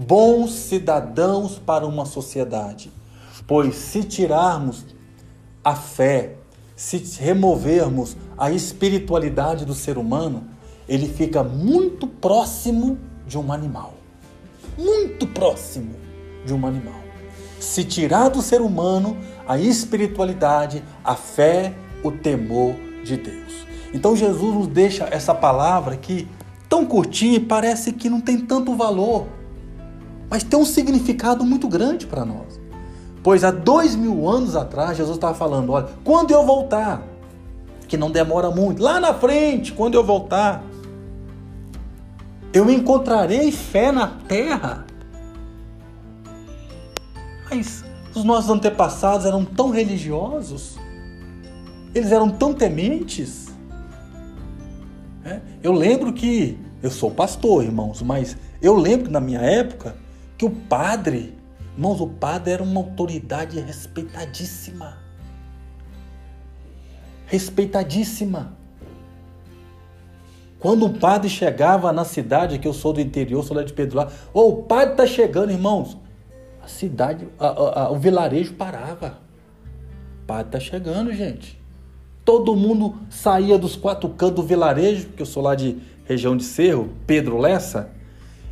bons 0.00 0.52
cidadãos 0.52 1.58
para 1.58 1.86
uma 1.86 2.06
sociedade. 2.06 2.90
Pois 3.46 3.74
se 3.74 4.02
tirarmos 4.02 4.86
a 5.62 5.74
fé, 5.76 6.36
se 6.74 6.96
removermos 7.20 8.16
a 8.38 8.50
espiritualidade 8.50 9.66
do 9.66 9.74
ser 9.74 9.98
humano, 9.98 10.48
ele 10.88 11.06
fica 11.06 11.44
muito 11.44 12.06
próximo 12.06 12.98
de 13.26 13.36
um 13.36 13.52
animal. 13.52 13.94
Muito 14.78 15.26
próximo 15.26 15.94
de 16.46 16.54
um 16.54 16.66
animal. 16.66 17.00
Se 17.60 17.84
tirar 17.84 18.30
do 18.30 18.40
ser 18.40 18.62
humano 18.62 19.18
a 19.46 19.58
espiritualidade, 19.58 20.82
a 21.04 21.14
fé, 21.14 21.74
o 22.02 22.10
temor 22.10 22.74
de 23.04 23.18
Deus. 23.18 23.66
Então 23.92 24.16
Jesus 24.16 24.54
nos 24.54 24.66
deixa 24.66 25.04
essa 25.10 25.34
palavra 25.34 25.96
que 25.96 26.26
tão 26.70 26.86
curtinha 26.86 27.36
e 27.36 27.40
parece 27.40 27.92
que 27.92 28.08
não 28.08 28.20
tem 28.20 28.38
tanto 28.38 28.74
valor, 28.74 29.26
mas 30.30 30.44
tem 30.44 30.58
um 30.58 30.64
significado 30.64 31.44
muito 31.44 31.66
grande 31.66 32.06
para 32.06 32.24
nós. 32.24 32.60
Pois 33.22 33.42
há 33.42 33.50
dois 33.50 33.96
mil 33.96 34.28
anos 34.28 34.54
atrás, 34.54 34.96
Jesus 34.96 35.16
estava 35.16 35.34
falando: 35.34 35.72
olha, 35.72 35.88
quando 36.04 36.30
eu 36.30 36.46
voltar, 36.46 37.02
que 37.88 37.96
não 37.96 38.10
demora 38.10 38.50
muito, 38.50 38.80
lá 38.80 39.00
na 39.00 39.12
frente, 39.12 39.72
quando 39.72 39.94
eu 39.94 40.04
voltar, 40.04 40.64
eu 42.52 42.70
encontrarei 42.70 43.50
fé 43.50 43.90
na 43.90 44.06
terra. 44.06 44.86
Mas 47.50 47.84
os 48.14 48.22
nossos 48.22 48.48
antepassados 48.48 49.26
eram 49.26 49.44
tão 49.44 49.70
religiosos, 49.70 50.78
eles 51.92 52.12
eram 52.12 52.30
tão 52.30 52.54
tementes. 52.54 53.48
É? 55.24 55.40
Eu 55.62 55.72
lembro 55.72 56.12
que, 56.12 56.56
eu 56.82 56.90
sou 56.90 57.10
pastor, 57.10 57.64
irmãos, 57.64 58.00
mas 58.00 58.36
eu 58.62 58.74
lembro 58.74 59.06
que 59.06 59.12
na 59.12 59.20
minha 59.20 59.40
época, 59.40 59.96
que 60.40 60.46
o 60.46 60.50
padre 60.50 61.38
Irmãos, 61.76 62.00
o 62.00 62.06
padre 62.06 62.52
era 62.52 62.62
uma 62.62 62.80
autoridade 62.80 63.60
respeitadíssima. 63.60 64.98
Respeitadíssima. 67.26 68.52
Quando 70.58 70.84
o 70.84 70.98
padre 70.98 71.30
chegava 71.30 71.90
na 71.92 72.04
cidade, 72.04 72.58
que 72.58 72.68
eu 72.68 72.74
sou 72.74 72.92
do 72.92 73.00
interior, 73.00 73.42
sou 73.42 73.56
lá 73.56 73.62
de 73.62 73.72
Pedro 73.72 73.96
lá, 73.96 74.12
oh, 74.34 74.48
o 74.48 74.62
padre 74.64 74.92
está 74.92 75.06
chegando, 75.06 75.52
irmãos. 75.52 75.96
A 76.62 76.68
cidade, 76.68 77.26
a, 77.38 77.46
a, 77.46 77.82
a, 77.84 77.90
o 77.90 77.98
vilarejo 77.98 78.52
parava. 78.54 79.18
O 80.22 80.26
padre 80.26 80.48
está 80.48 80.60
chegando, 80.60 81.12
gente. 81.12 81.58
Todo 82.26 82.54
mundo 82.54 82.94
saía 83.08 83.56
dos 83.56 83.74
quatro 83.74 84.08
cantos 84.10 84.36
do 84.36 84.42
vilarejo, 84.42 85.08
que 85.08 85.22
eu 85.22 85.26
sou 85.26 85.42
lá 85.42 85.54
de 85.54 85.78
região 86.04 86.36
de 86.36 86.44
Cerro, 86.44 86.90
Pedro 87.06 87.38
Lessa, 87.38 87.90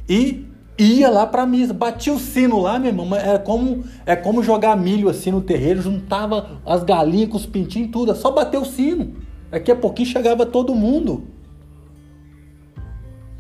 e 0.09 0.49
ia 0.79 1.11
lá 1.11 1.27
para 1.27 1.45
missa, 1.45 1.75
batia 1.75 2.13
o 2.13 2.19
sino 2.19 2.61
lá, 2.61 2.79
meu 2.79 2.91
irmão, 2.91 3.15
é 3.17 3.37
como, 3.37 3.85
é 4.07 4.15
como 4.15 4.43
jogar 4.43 4.77
milho 4.77 5.09
assim 5.09 5.33
no 5.33 5.41
terreiro, 5.41 5.83
juntava 5.83 6.61
as 6.65 6.85
galinhas 6.85 7.31
com 7.31 7.37
os 7.37 7.47
pintinhos 7.47 7.91
tudo, 7.91 8.13
é 8.13 8.15
só 8.15 8.31
bater 8.31 8.59
o 8.59 8.65
sino. 8.65 9.17
Daqui 9.51 9.73
a 9.73 9.77
pouquinho 9.77 10.09
chegava 10.09 10.47
todo 10.47 10.75
mundo. 10.75 11.27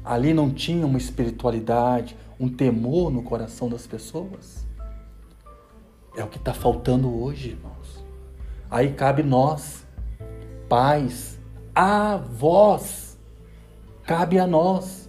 Ali 0.04 0.34
não 0.34 0.50
tinha 0.50 0.84
uma 0.86 0.98
espiritualidade, 0.98 2.16
um 2.40 2.48
temor 2.48 3.10
no 3.10 3.22
coração 3.22 3.68
das 3.68 3.86
pessoas. 3.86 4.66
É 6.16 6.24
o 6.24 6.28
que 6.28 6.38
está 6.38 6.52
faltando 6.52 7.22
hoje, 7.22 7.50
irmãos. 7.50 8.04
Aí 8.70 8.92
cabe 8.92 9.22
nós, 9.22 9.86
pais, 10.68 11.38
avós, 11.74 13.18
cabe 14.04 14.38
a 14.38 14.46
nós 14.46 15.07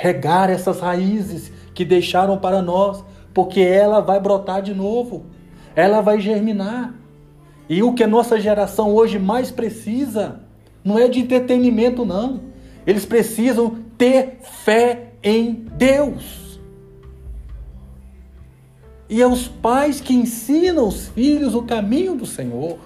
regar 0.00 0.48
essas 0.48 0.80
raízes 0.80 1.52
que 1.74 1.84
deixaram 1.84 2.38
para 2.38 2.62
nós, 2.62 3.04
porque 3.34 3.60
ela 3.60 4.00
vai 4.00 4.18
brotar 4.18 4.62
de 4.62 4.72
novo, 4.72 5.26
ela 5.76 6.00
vai 6.00 6.18
germinar. 6.18 6.94
E 7.68 7.82
o 7.82 7.92
que 7.92 8.02
a 8.02 8.08
nossa 8.08 8.40
geração 8.40 8.94
hoje 8.94 9.18
mais 9.18 9.50
precisa 9.50 10.40
não 10.82 10.98
é 10.98 11.06
de 11.06 11.20
entretenimento, 11.20 12.06
não. 12.06 12.40
Eles 12.86 13.04
precisam 13.04 13.76
ter 13.98 14.38
fé 14.40 15.12
em 15.22 15.66
Deus. 15.76 16.58
E 19.06 19.20
é 19.20 19.26
os 19.26 19.48
pais 19.48 20.00
que 20.00 20.14
ensinam 20.14 20.88
os 20.88 21.08
filhos 21.08 21.54
o 21.54 21.62
caminho 21.62 22.16
do 22.16 22.24
Senhor. 22.24 22.78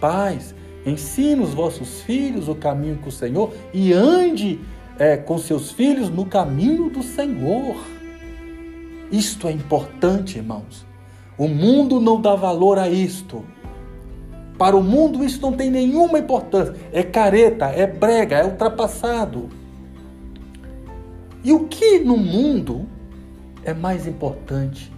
Pais, 0.00 0.54
ensina 0.86 1.42
os 1.42 1.52
vossos 1.52 2.00
filhos 2.00 2.48
o 2.48 2.54
caminho 2.54 2.96
com 3.02 3.10
o 3.10 3.12
Senhor 3.12 3.52
e 3.74 3.92
ande 3.92 4.58
é, 5.02 5.16
com 5.16 5.36
seus 5.36 5.72
filhos 5.72 6.08
no 6.08 6.24
caminho 6.24 6.88
do 6.88 7.02
Senhor. 7.02 7.74
Isto 9.10 9.48
é 9.48 9.50
importante, 9.50 10.38
irmãos. 10.38 10.86
O 11.36 11.48
mundo 11.48 12.00
não 12.00 12.20
dá 12.20 12.36
valor 12.36 12.78
a 12.78 12.88
isto. 12.88 13.44
Para 14.56 14.76
o 14.76 14.82
mundo 14.82 15.24
isso 15.24 15.42
não 15.42 15.54
tem 15.54 15.72
nenhuma 15.72 16.20
importância. 16.20 16.76
É 16.92 17.02
careta, 17.02 17.64
é 17.64 17.84
brega, 17.84 18.36
é 18.36 18.44
ultrapassado. 18.44 19.48
E 21.42 21.52
o 21.52 21.66
que 21.66 21.98
no 21.98 22.16
mundo 22.16 22.86
é 23.64 23.74
mais 23.74 24.06
importante 24.06 24.92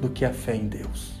do 0.00 0.08
que 0.08 0.24
a 0.24 0.32
fé 0.32 0.54
em 0.54 0.68
Deus? 0.68 1.20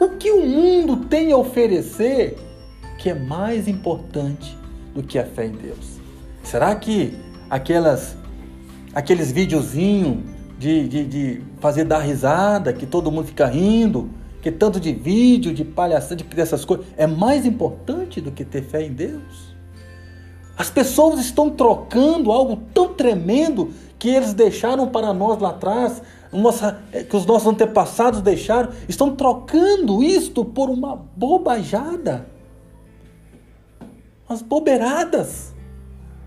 O 0.00 0.08
que 0.16 0.30
o 0.30 0.46
mundo 0.46 1.04
tem 1.04 1.30
a 1.30 1.36
oferecer 1.36 2.38
que 2.96 3.10
é 3.10 3.14
mais 3.14 3.68
importante 3.68 4.56
do 4.94 5.02
que 5.02 5.18
a 5.18 5.26
fé 5.26 5.44
em 5.44 5.52
Deus? 5.52 5.95
Será 6.46 6.72
que 6.76 7.12
aquelas, 7.50 8.16
aqueles 8.94 9.32
videozinhos 9.32 10.18
de, 10.56 10.86
de, 10.86 11.04
de 11.04 11.42
fazer 11.58 11.82
dar 11.82 11.98
risada, 11.98 12.72
que 12.72 12.86
todo 12.86 13.10
mundo 13.10 13.26
fica 13.26 13.46
rindo, 13.46 14.08
que 14.40 14.52
tanto 14.52 14.78
de 14.78 14.92
vídeo, 14.92 15.52
de 15.52 15.64
palhaçada, 15.64 16.14
de 16.14 16.22
dessas 16.22 16.64
coisas, 16.64 16.86
é 16.96 17.04
mais 17.04 17.44
importante 17.44 18.20
do 18.20 18.30
que 18.30 18.44
ter 18.44 18.62
fé 18.62 18.84
em 18.84 18.92
Deus? 18.92 19.56
As 20.56 20.70
pessoas 20.70 21.18
estão 21.18 21.50
trocando 21.50 22.30
algo 22.30 22.58
tão 22.72 22.94
tremendo 22.94 23.72
que 23.98 24.08
eles 24.08 24.32
deixaram 24.32 24.86
para 24.86 25.12
nós 25.12 25.40
lá 25.40 25.50
atrás, 25.50 26.00
nossa, 26.32 26.80
eh, 26.92 27.02
que 27.02 27.16
os 27.16 27.26
nossos 27.26 27.48
antepassados 27.48 28.20
deixaram, 28.20 28.70
estão 28.88 29.16
trocando 29.16 30.00
isto 30.00 30.44
por 30.44 30.70
uma 30.70 30.94
bobajada. 30.94 32.24
Umas 34.28 34.42
bobeiradas 34.42 35.55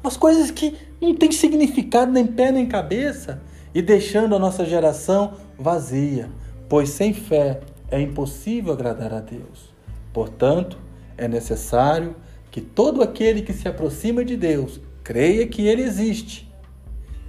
umas 0.03 0.17
coisas 0.17 0.51
que 0.51 0.75
não 1.01 1.15
tem 1.15 1.31
significado 1.31 2.11
nem 2.11 2.25
pé 2.25 2.51
nem 2.51 2.65
cabeça 2.65 3.41
e 3.73 3.81
deixando 3.81 4.35
a 4.35 4.39
nossa 4.39 4.65
geração 4.65 5.33
vazia, 5.57 6.29
pois 6.67 6.89
sem 6.89 7.13
fé 7.13 7.61
é 7.91 7.99
impossível 7.99 8.73
agradar 8.73 9.13
a 9.13 9.19
Deus. 9.19 9.73
Portanto, 10.13 10.77
é 11.17 11.27
necessário 11.27 12.15
que 12.51 12.61
todo 12.61 13.01
aquele 13.01 13.41
que 13.41 13.53
se 13.53 13.67
aproxima 13.67 14.23
de 14.23 14.35
Deus 14.35 14.79
creia 15.03 15.47
que 15.47 15.67
Ele 15.67 15.81
existe 15.81 16.51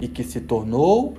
e 0.00 0.08
que 0.08 0.24
se 0.24 0.40
tornou 0.40 1.14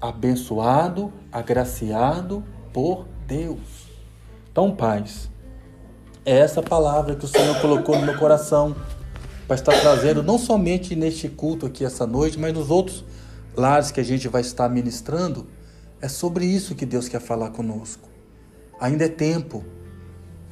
abençoado, 0.00 1.12
agraciado 1.32 2.44
por 2.72 3.06
Deus. 3.26 3.88
Então, 4.50 4.74
pais, 4.74 5.30
é 6.24 6.38
essa 6.38 6.62
palavra 6.62 7.16
que 7.16 7.24
o 7.24 7.28
Senhor 7.28 7.60
colocou 7.60 7.98
no 7.98 8.06
meu 8.06 8.18
coração 8.18 8.74
para 9.46 9.56
estar 9.56 9.78
trazendo 9.80 10.22
não 10.22 10.38
somente 10.38 10.96
neste 10.96 11.28
culto 11.28 11.66
aqui 11.66 11.84
essa 11.84 12.06
noite, 12.06 12.38
mas 12.38 12.52
nos 12.52 12.70
outros 12.70 13.04
lares 13.56 13.90
que 13.90 14.00
a 14.00 14.04
gente 14.04 14.28
vai 14.28 14.40
estar 14.40 14.68
ministrando. 14.68 15.46
É 16.00 16.08
sobre 16.08 16.44
isso 16.44 16.74
que 16.74 16.84
Deus 16.84 17.08
quer 17.08 17.20
falar 17.20 17.50
conosco. 17.50 18.08
Ainda 18.80 19.04
é 19.04 19.08
tempo. 19.08 19.64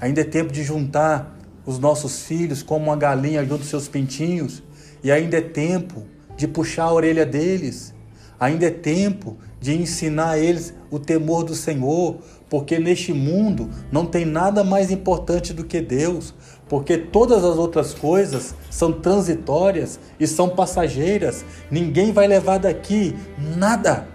Ainda 0.01 0.21
é 0.21 0.25
tempo 0.25 0.53
de 0.53 0.63
juntar 0.63 1.39
os 1.65 1.79
nossos 1.79 2.25
filhos 2.25 2.63
como 2.63 2.87
uma 2.87 2.97
galinha 2.97 3.43
junto 3.43 3.63
aos 3.63 3.67
seus 3.67 3.89
pintinhos. 3.89 4.63
E 5.03 5.11
ainda 5.11 5.39
é 5.39 5.41
tempo 5.41 6.05
de 6.37 6.47
puxar 6.47 6.85
a 6.85 6.93
orelha 6.93 7.27
deles. 7.27 7.95
Ainda 8.39 8.67
é 8.67 8.71
tempo 8.71 9.37
de 9.61 9.75
ensinar 9.75 10.31
a 10.31 10.39
eles 10.39 10.75
o 10.91 10.99
temor 10.99 11.45
do 11.45 11.55
Senhor, 11.55 12.19
porque 12.53 12.79
neste 12.79 13.15
mundo 13.15 13.71
não 13.91 14.05
tem 14.05 14.27
nada 14.27 14.62
mais 14.62 14.91
importante 14.91 15.55
do 15.55 15.65
que 15.65 15.81
Deus, 15.81 16.35
porque 16.69 16.99
todas 16.99 17.43
as 17.43 17.57
outras 17.57 17.95
coisas 17.95 18.55
são 18.69 18.93
transitórias 18.93 19.99
e 20.21 20.27
são 20.27 20.51
passageiras. 20.51 21.47
Ninguém 21.71 22.12
vai 22.12 22.27
levar 22.27 22.59
daqui 22.59 23.17
nada, 23.57 24.07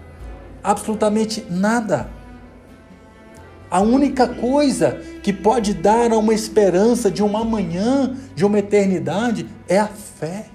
absolutamente 0.62 1.44
nada. 1.50 2.10
A 3.68 3.80
única 3.80 4.28
coisa 4.28 5.00
que 5.20 5.32
pode 5.32 5.74
dar 5.74 6.12
uma 6.12 6.32
esperança 6.32 7.10
de 7.10 7.24
uma 7.24 7.44
manhã, 7.44 8.16
de 8.36 8.44
uma 8.44 8.60
eternidade, 8.60 9.48
é 9.66 9.80
a 9.80 9.88
fé. 9.88 10.46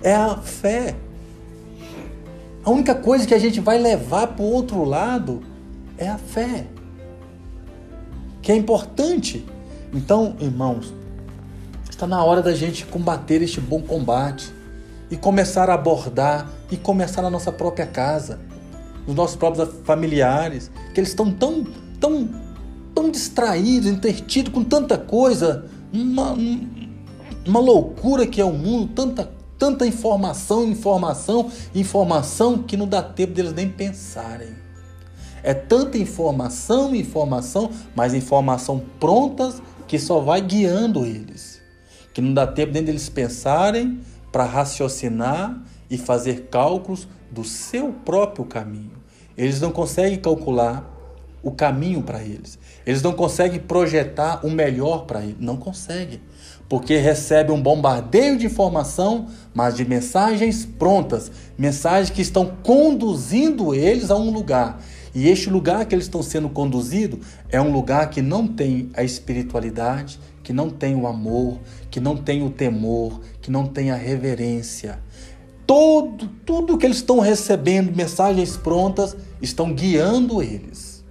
É 0.00 0.14
a 0.14 0.36
fé. 0.36 0.94
A 2.64 2.70
única 2.70 2.94
coisa 2.94 3.26
que 3.26 3.34
a 3.34 3.38
gente 3.40 3.58
vai 3.58 3.78
levar 3.78 4.28
para 4.28 4.44
o 4.44 4.52
outro 4.52 4.84
lado 4.84 5.55
é 5.98 6.08
a 6.08 6.18
fé, 6.18 6.66
que 8.42 8.52
é 8.52 8.56
importante. 8.56 9.44
Então, 9.92 10.36
irmãos, 10.40 10.92
está 11.88 12.06
na 12.06 12.22
hora 12.22 12.42
da 12.42 12.54
gente 12.54 12.84
combater 12.86 13.42
este 13.42 13.60
bom 13.60 13.80
combate 13.82 14.52
e 15.10 15.16
começar 15.16 15.70
a 15.70 15.74
abordar 15.74 16.50
e 16.70 16.76
começar 16.76 17.22
na 17.22 17.30
nossa 17.30 17.52
própria 17.52 17.86
casa, 17.86 18.40
nos 19.06 19.14
nossos 19.14 19.36
próprios 19.36 19.68
familiares, 19.84 20.70
que 20.92 21.00
eles 21.00 21.10
estão 21.10 21.30
tão, 21.30 21.64
tão 22.00 22.28
tão 22.96 23.10
distraídos, 23.10 23.90
entretidos 23.90 24.50
com 24.50 24.64
tanta 24.64 24.96
coisa, 24.96 25.66
uma, 25.92 26.34
uma 27.46 27.60
loucura 27.60 28.26
que 28.26 28.40
é 28.40 28.44
o 28.44 28.54
mundo, 28.54 28.90
tanta, 28.94 29.30
tanta 29.58 29.86
informação, 29.86 30.66
informação, 30.66 31.50
informação 31.74 32.62
que 32.62 32.74
não 32.74 32.88
dá 32.88 33.02
tempo 33.02 33.34
deles 33.34 33.52
nem 33.52 33.68
pensarem. 33.68 34.65
É 35.46 35.54
tanta 35.54 35.96
informação, 35.96 36.92
informação, 36.92 37.70
mas 37.94 38.12
informação 38.14 38.82
prontas 38.98 39.62
que 39.86 39.96
só 39.96 40.18
vai 40.18 40.40
guiando 40.40 41.06
eles. 41.06 41.62
Que 42.12 42.20
não 42.20 42.34
dá 42.34 42.48
tempo 42.48 42.72
nem 42.72 42.82
deles 42.82 43.08
pensarem 43.08 44.00
para 44.32 44.42
raciocinar 44.42 45.56
e 45.88 45.96
fazer 45.96 46.48
cálculos 46.50 47.06
do 47.30 47.44
seu 47.44 47.92
próprio 47.92 48.44
caminho. 48.44 48.96
Eles 49.38 49.60
não 49.60 49.70
conseguem 49.70 50.18
calcular 50.18 50.84
o 51.44 51.52
caminho 51.52 52.02
para 52.02 52.20
eles. 52.24 52.58
Eles 52.84 53.00
não 53.00 53.12
conseguem 53.12 53.60
projetar 53.60 54.44
o 54.44 54.50
melhor 54.50 55.06
para 55.06 55.22
eles. 55.22 55.36
Não 55.38 55.56
conseguem. 55.56 56.20
Porque 56.68 56.96
recebem 56.96 57.54
um 57.54 57.62
bombardeio 57.62 58.36
de 58.36 58.46
informação, 58.46 59.28
mas 59.54 59.76
de 59.76 59.84
mensagens 59.84 60.66
prontas, 60.66 61.30
mensagens 61.56 62.10
que 62.10 62.20
estão 62.20 62.52
conduzindo 62.64 63.72
eles 63.72 64.10
a 64.10 64.16
um 64.16 64.32
lugar. 64.32 64.82
E 65.16 65.30
este 65.30 65.48
lugar 65.48 65.86
que 65.86 65.94
eles 65.94 66.04
estão 66.04 66.22
sendo 66.22 66.50
conduzidos 66.50 67.20
é 67.48 67.58
um 67.58 67.72
lugar 67.72 68.10
que 68.10 68.20
não 68.20 68.46
tem 68.46 68.90
a 68.92 69.02
espiritualidade, 69.02 70.20
que 70.42 70.52
não 70.52 70.68
tem 70.68 70.94
o 70.94 71.06
amor, 71.06 71.58
que 71.90 71.98
não 71.98 72.18
tem 72.18 72.44
o 72.44 72.50
temor, 72.50 73.22
que 73.40 73.50
não 73.50 73.66
tem 73.66 73.90
a 73.90 73.96
reverência. 73.96 74.98
Todo, 75.66 76.28
tudo 76.44 76.76
que 76.76 76.84
eles 76.84 76.98
estão 76.98 77.18
recebendo, 77.18 77.96
mensagens 77.96 78.58
prontas, 78.58 79.16
estão 79.40 79.72
guiando 79.72 80.42
eles. 80.42 81.02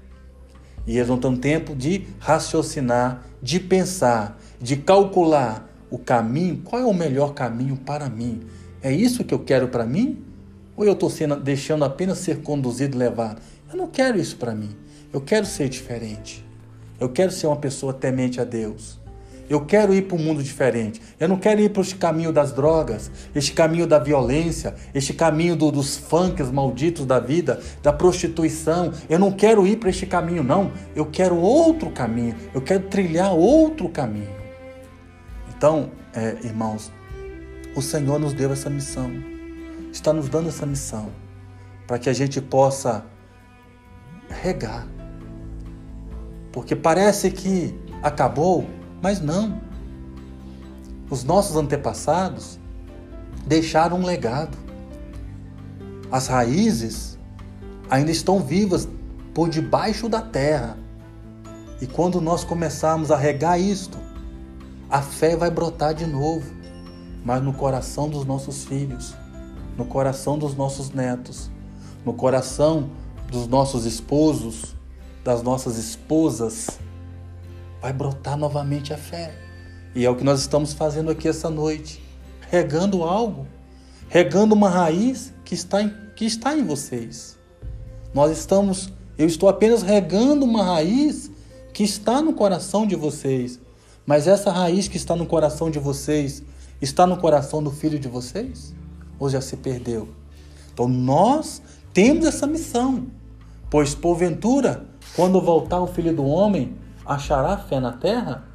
E 0.86 0.98
eles 0.98 1.10
não 1.10 1.18
têm 1.18 1.36
tempo 1.36 1.76
de 1.76 2.06
raciocinar, 2.20 3.26
de 3.42 3.60
pensar, 3.60 4.40
de 4.62 4.76
calcular 4.76 5.68
o 5.90 5.98
caminho, 5.98 6.62
qual 6.64 6.80
é 6.80 6.86
o 6.86 6.94
melhor 6.94 7.34
caminho 7.34 7.76
para 7.76 8.08
mim. 8.08 8.42
É 8.84 8.92
isso 8.92 9.24
que 9.24 9.34
eu 9.34 9.40
quero 9.40 9.70
para 9.70 9.84
mim? 9.84 10.24
Ou 10.78 10.86
eu 10.86 10.94
estou 10.94 11.10
deixando 11.38 11.84
apenas 11.84 12.20
ser 12.20 12.44
conduzido 12.44 12.96
levado? 12.96 13.42
Eu 13.70 13.78
não 13.78 13.88
quero 13.88 14.20
isso 14.20 14.38
para 14.38 14.54
mim. 14.54 14.76
Eu 15.12 15.22
quero 15.22 15.46
ser 15.46 15.70
diferente. 15.70 16.46
Eu 17.00 17.10
quero 17.10 17.32
ser 17.32 17.48
uma 17.48 17.56
pessoa 17.58 17.94
temente 17.94 18.40
a 18.40 18.44
Deus. 18.44 19.00
Eu 19.48 19.64
quero 19.66 19.94
ir 19.94 20.04
para 20.04 20.18
um 20.18 20.20
mundo 20.20 20.42
diferente. 20.42 21.02
Eu 21.20 21.28
não 21.28 21.38
quero 21.38 21.62
ir 21.62 21.70
para 21.70 21.82
este 21.82 21.96
caminho 21.96 22.32
das 22.32 22.52
drogas, 22.52 23.12
este 23.34 23.54
caminho 23.54 23.86
da 23.86 24.00
violência, 24.00 24.74
este 24.94 25.14
caminho 25.14 25.56
do, 25.56 25.72
dos 25.72 25.98
funks 25.98 26.50
malditos 26.50 27.06
da 27.06 27.20
vida, 27.20 27.62
da 27.84 27.94
prostituição. 27.94 28.92
Eu 29.08 29.20
não 29.20 29.32
quero 29.32 29.68
ir 29.68 29.78
para 29.78 29.90
este 29.90 30.06
caminho, 30.06 30.44
não. 30.44 30.72
Eu 30.96 31.06
quero 31.06 31.38
outro 31.38 31.92
caminho. 31.92 32.36
Eu 32.54 32.62
quero 32.62 32.84
trilhar 32.84 33.34
outro 33.34 33.88
caminho. 33.88 34.34
Então, 35.56 35.92
é, 36.14 36.38
irmãos, 36.44 36.92
o 37.76 37.82
Senhor 37.82 38.20
nos 38.20 38.34
deu 38.34 38.52
essa 38.52 38.70
missão. 38.70 39.12
Está 39.92 40.12
nos 40.12 40.28
dando 40.28 40.50
essa 40.50 40.66
missão 40.66 41.10
para 41.86 42.00
que 42.00 42.10
a 42.10 42.14
gente 42.14 42.42
possa 42.42 43.06
regar. 44.30 44.88
Porque 46.52 46.76
parece 46.76 47.32
que 47.32 47.78
acabou 48.02 48.66
mas 49.06 49.22
não. 49.22 49.62
Os 51.12 51.24
nossos 51.24 51.56
antepassados 51.56 52.60
deixaram 53.46 54.00
um 54.00 54.04
legado. 54.04 54.58
As 56.12 56.26
raízes 56.26 57.20
ainda 57.88 58.10
estão 58.10 58.40
vivas 58.40 58.88
por 59.32 59.48
debaixo 59.48 60.10
da 60.10 60.24
terra. 60.24 60.76
E 61.80 61.86
quando 61.86 62.20
nós 62.20 62.44
começarmos 62.44 63.12
a 63.12 63.16
regar 63.16 63.60
isto, 63.60 64.00
a 64.90 65.04
fé 65.04 65.36
vai 65.36 65.52
brotar 65.52 65.94
de 65.94 66.08
novo, 66.08 66.52
mas 67.24 67.44
no 67.44 67.54
coração 67.54 68.10
dos 68.10 68.26
nossos 68.26 68.64
filhos, 68.64 69.14
no 69.78 69.86
coração 69.86 70.36
dos 70.36 70.56
nossos 70.56 70.90
netos, 70.90 71.52
no 72.04 72.14
coração 72.14 72.90
dos 73.36 73.48
nossos 73.48 73.86
esposos, 73.86 74.74
das 75.22 75.44
nossas 75.44 75.78
esposas, 75.78 76.70
vai 77.82 77.92
brotar 77.92 78.38
novamente 78.38 78.94
a 78.94 78.98
fé. 78.98 79.36
E 79.94 80.06
é 80.06 80.10
o 80.10 80.16
que 80.16 80.24
nós 80.24 80.40
estamos 80.40 80.72
fazendo 80.72 81.12
aqui 81.12 81.28
essa 81.28 81.50
noite, 81.50 82.02
regando 82.50 83.04
algo, 83.04 83.46
regando 84.08 84.56
uma 84.56 84.70
raiz 84.70 85.34
que 85.44 85.54
está 85.54 85.82
em, 85.82 85.94
que 86.16 86.24
está 86.24 86.56
em 86.56 86.64
vocês. 86.64 87.38
Nós 88.14 88.32
estamos, 88.32 88.92
eu 89.18 89.28
estou 89.28 89.50
apenas 89.50 89.84
regando 89.84 90.46
uma 90.46 90.64
raiz 90.64 91.30
que 91.74 91.84
está 91.84 92.22
no 92.22 92.32
coração 92.32 92.88
de 92.88 92.96
vocês. 92.96 93.60
Mas 94.06 94.28
essa 94.28 94.50
raiz 94.50 94.88
que 94.88 94.96
está 94.96 95.14
no 95.14 95.26
coração 95.26 95.70
de 95.70 95.78
vocês, 95.78 96.42
está 96.82 97.06
no 97.06 97.18
coração 97.18 97.62
do 97.62 97.72
filho 97.72 98.00
de 98.00 98.08
vocês? 98.08 98.74
Ou 99.20 99.30
já 99.30 99.42
se 99.42 99.58
perdeu? 99.58 100.08
Então 100.74 100.88
nós 100.88 101.62
temos 101.94 102.26
essa 102.26 102.48
missão. 102.48 103.08
Pois 103.76 103.94
porventura, 103.94 104.86
quando 105.18 105.42
voltar 105.42 105.82
o 105.82 105.88
filho 105.88 106.16
do 106.16 106.24
homem, 106.24 106.78
achará 107.06 107.58
fé 107.58 107.78
na 107.78 107.92
terra? 107.92 108.48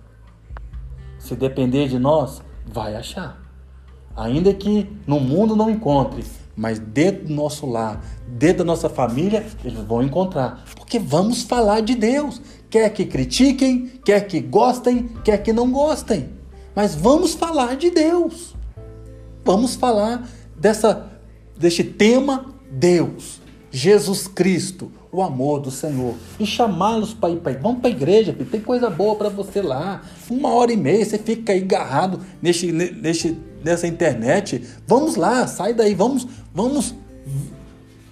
Se 1.19 1.37
depender 1.37 1.89
de 1.89 1.99
nós, 1.99 2.41
vai 2.65 2.97
achar. 2.97 3.39
Ainda 4.17 4.55
que 4.55 4.91
no 5.07 5.21
mundo 5.21 5.55
não 5.55 5.69
encontre, 5.69 6.25
mas 6.57 6.79
dentro 6.79 7.27
do 7.27 7.35
nosso 7.35 7.67
lar, 7.67 8.03
dentro 8.29 8.61
da 8.61 8.65
nossa 8.65 8.89
família, 8.89 9.45
eles 9.63 9.79
vão 9.81 10.03
encontrar. 10.03 10.65
Porque 10.75 10.99
vamos 10.99 11.43
falar 11.43 11.81
de 11.83 11.95
Deus. 11.95 12.41
Quer 12.71 12.89
que 12.89 13.05
critiquem, 13.05 13.89
quer 14.03 14.27
que 14.27 14.41
gostem, 14.41 15.09
quer 15.23 15.43
que 15.43 15.53
não 15.53 15.71
gostem. 15.71 16.31
Mas 16.75 16.95
vamos 16.95 17.35
falar 17.35 17.77
de 17.77 17.91
Deus. 17.91 18.57
Vamos 19.45 19.75
falar 19.75 20.27
dessa, 20.57 21.11
deste 21.59 21.85
tema 21.85 22.55
Deus, 22.71 23.39
Jesus 23.71 24.27
Cristo, 24.27 24.91
o 25.13 25.23
amor 25.23 25.61
do 25.61 25.71
Senhor 25.71 26.15
e 26.39 26.47
chamá-los 26.47 27.13
para 27.13 27.31
ir 27.31 27.39
para 27.39 27.59
vamos 27.59 27.81
para 27.81 27.91
a 27.91 27.93
igreja, 27.93 28.33
filho, 28.33 28.47
tem 28.47 28.61
coisa 28.61 28.89
boa 28.89 29.17
para 29.17 29.29
você 29.29 29.61
lá. 29.61 30.03
Uma 30.29 30.51
hora 30.55 30.73
e 30.73 30.77
meia 30.77 31.05
você 31.05 31.19
fica 31.19 31.53
aí 31.53 31.63
agarrado 31.63 32.21
neste, 32.41 32.71
neste, 32.71 33.37
nessa 33.63 33.87
internet. 33.87 34.65
Vamos 34.87 35.17
lá, 35.17 35.47
sai 35.47 35.75
daí, 35.75 35.95
vamos, 35.95 36.27
vamos, 36.55 36.95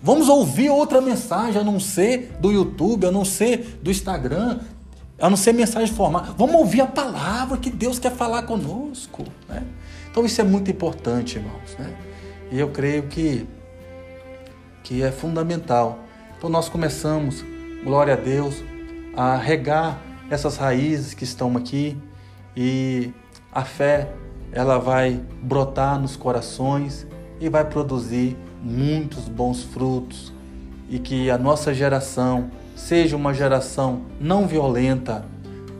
vamos 0.02 0.28
ouvir 0.28 0.70
outra 0.70 1.00
mensagem, 1.00 1.60
a 1.60 1.64
não 1.64 1.78
ser 1.78 2.36
do 2.40 2.50
YouTube, 2.50 3.06
a 3.06 3.12
não 3.12 3.24
ser 3.24 3.78
do 3.80 3.90
Instagram, 3.90 4.58
a 5.20 5.30
não 5.30 5.36
ser 5.36 5.52
mensagem 5.52 5.94
formal. 5.94 6.34
Vamos 6.36 6.56
ouvir 6.56 6.80
a 6.80 6.86
palavra 6.86 7.58
que 7.58 7.70
Deus 7.70 8.00
quer 8.00 8.12
falar 8.12 8.42
conosco. 8.42 9.22
Né? 9.48 9.62
Então 10.10 10.24
isso 10.24 10.40
é 10.40 10.44
muito 10.44 10.68
importante, 10.68 11.36
irmãos. 11.36 11.76
Né? 11.78 11.94
E 12.50 12.58
eu 12.58 12.70
creio 12.70 13.04
que, 13.04 13.46
que 14.82 15.00
é 15.00 15.12
fundamental 15.12 16.07
então 16.38 16.48
nós 16.48 16.68
começamos, 16.68 17.44
glória 17.82 18.14
a 18.14 18.16
Deus, 18.16 18.62
a 19.16 19.36
regar 19.36 19.98
essas 20.30 20.56
raízes 20.56 21.12
que 21.12 21.24
estão 21.24 21.56
aqui. 21.56 21.98
E 22.56 23.12
a 23.52 23.64
fé 23.64 24.12
ela 24.52 24.78
vai 24.78 25.20
brotar 25.42 25.98
nos 25.98 26.14
corações 26.14 27.04
e 27.40 27.48
vai 27.48 27.64
produzir 27.64 28.36
muitos 28.62 29.28
bons 29.28 29.64
frutos. 29.64 30.32
E 30.88 31.00
que 31.00 31.28
a 31.28 31.36
nossa 31.36 31.74
geração 31.74 32.52
seja 32.76 33.16
uma 33.16 33.34
geração 33.34 34.02
não 34.20 34.46
violenta, 34.46 35.24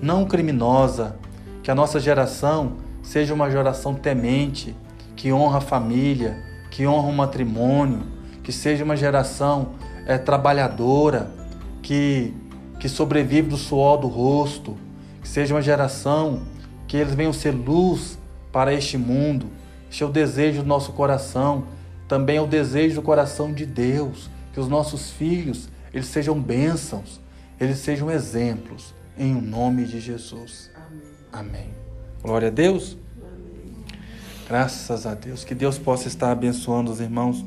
não 0.02 0.24
criminosa, 0.24 1.20
que 1.62 1.70
a 1.70 1.74
nossa 1.74 2.00
geração 2.00 2.78
seja 3.00 3.32
uma 3.32 3.48
geração 3.48 3.94
temente, 3.94 4.74
que 5.14 5.32
honra 5.32 5.58
a 5.58 5.60
família, 5.60 6.36
que 6.68 6.84
honra 6.84 7.06
o 7.06 7.12
matrimônio, 7.12 8.02
que 8.42 8.50
seja 8.50 8.82
uma 8.82 8.96
geração 8.96 9.76
é, 10.08 10.16
trabalhadora, 10.16 11.30
que, 11.82 12.34
que 12.80 12.88
sobrevive 12.88 13.50
do 13.50 13.58
suor 13.58 13.98
do 13.98 14.08
rosto, 14.08 14.74
que 15.20 15.28
seja 15.28 15.54
uma 15.54 15.60
geração 15.60 16.42
que 16.88 16.96
eles 16.96 17.14
venham 17.14 17.32
ser 17.32 17.50
luz 17.50 18.18
para 18.50 18.72
este 18.72 18.96
mundo. 18.96 19.46
Este 19.90 20.02
é 20.02 20.06
o 20.06 20.08
desejo 20.08 20.62
do 20.62 20.66
nosso 20.66 20.92
coração, 20.92 21.64
também 22.08 22.38
é 22.38 22.40
o 22.40 22.46
desejo 22.46 22.96
do 22.96 23.02
coração 23.02 23.52
de 23.52 23.66
Deus, 23.66 24.30
que 24.54 24.58
os 24.58 24.66
nossos 24.66 25.10
filhos 25.10 25.68
eles 25.92 26.06
sejam 26.06 26.40
bênçãos, 26.40 27.20
eles 27.60 27.78
sejam 27.78 28.10
exemplos, 28.10 28.94
em 29.16 29.34
nome 29.34 29.84
de 29.84 30.00
Jesus. 30.00 30.70
Amém. 31.32 31.50
Amém. 31.60 31.74
Glória 32.22 32.48
a 32.48 32.50
Deus. 32.50 32.96
Graças 34.48 35.06
a 35.06 35.14
Deus. 35.14 35.44
Que 35.44 35.54
Deus 35.54 35.78
possa 35.78 36.08
estar 36.08 36.30
abençoando 36.30 36.90
os 36.90 37.00
irmãos 37.00 37.44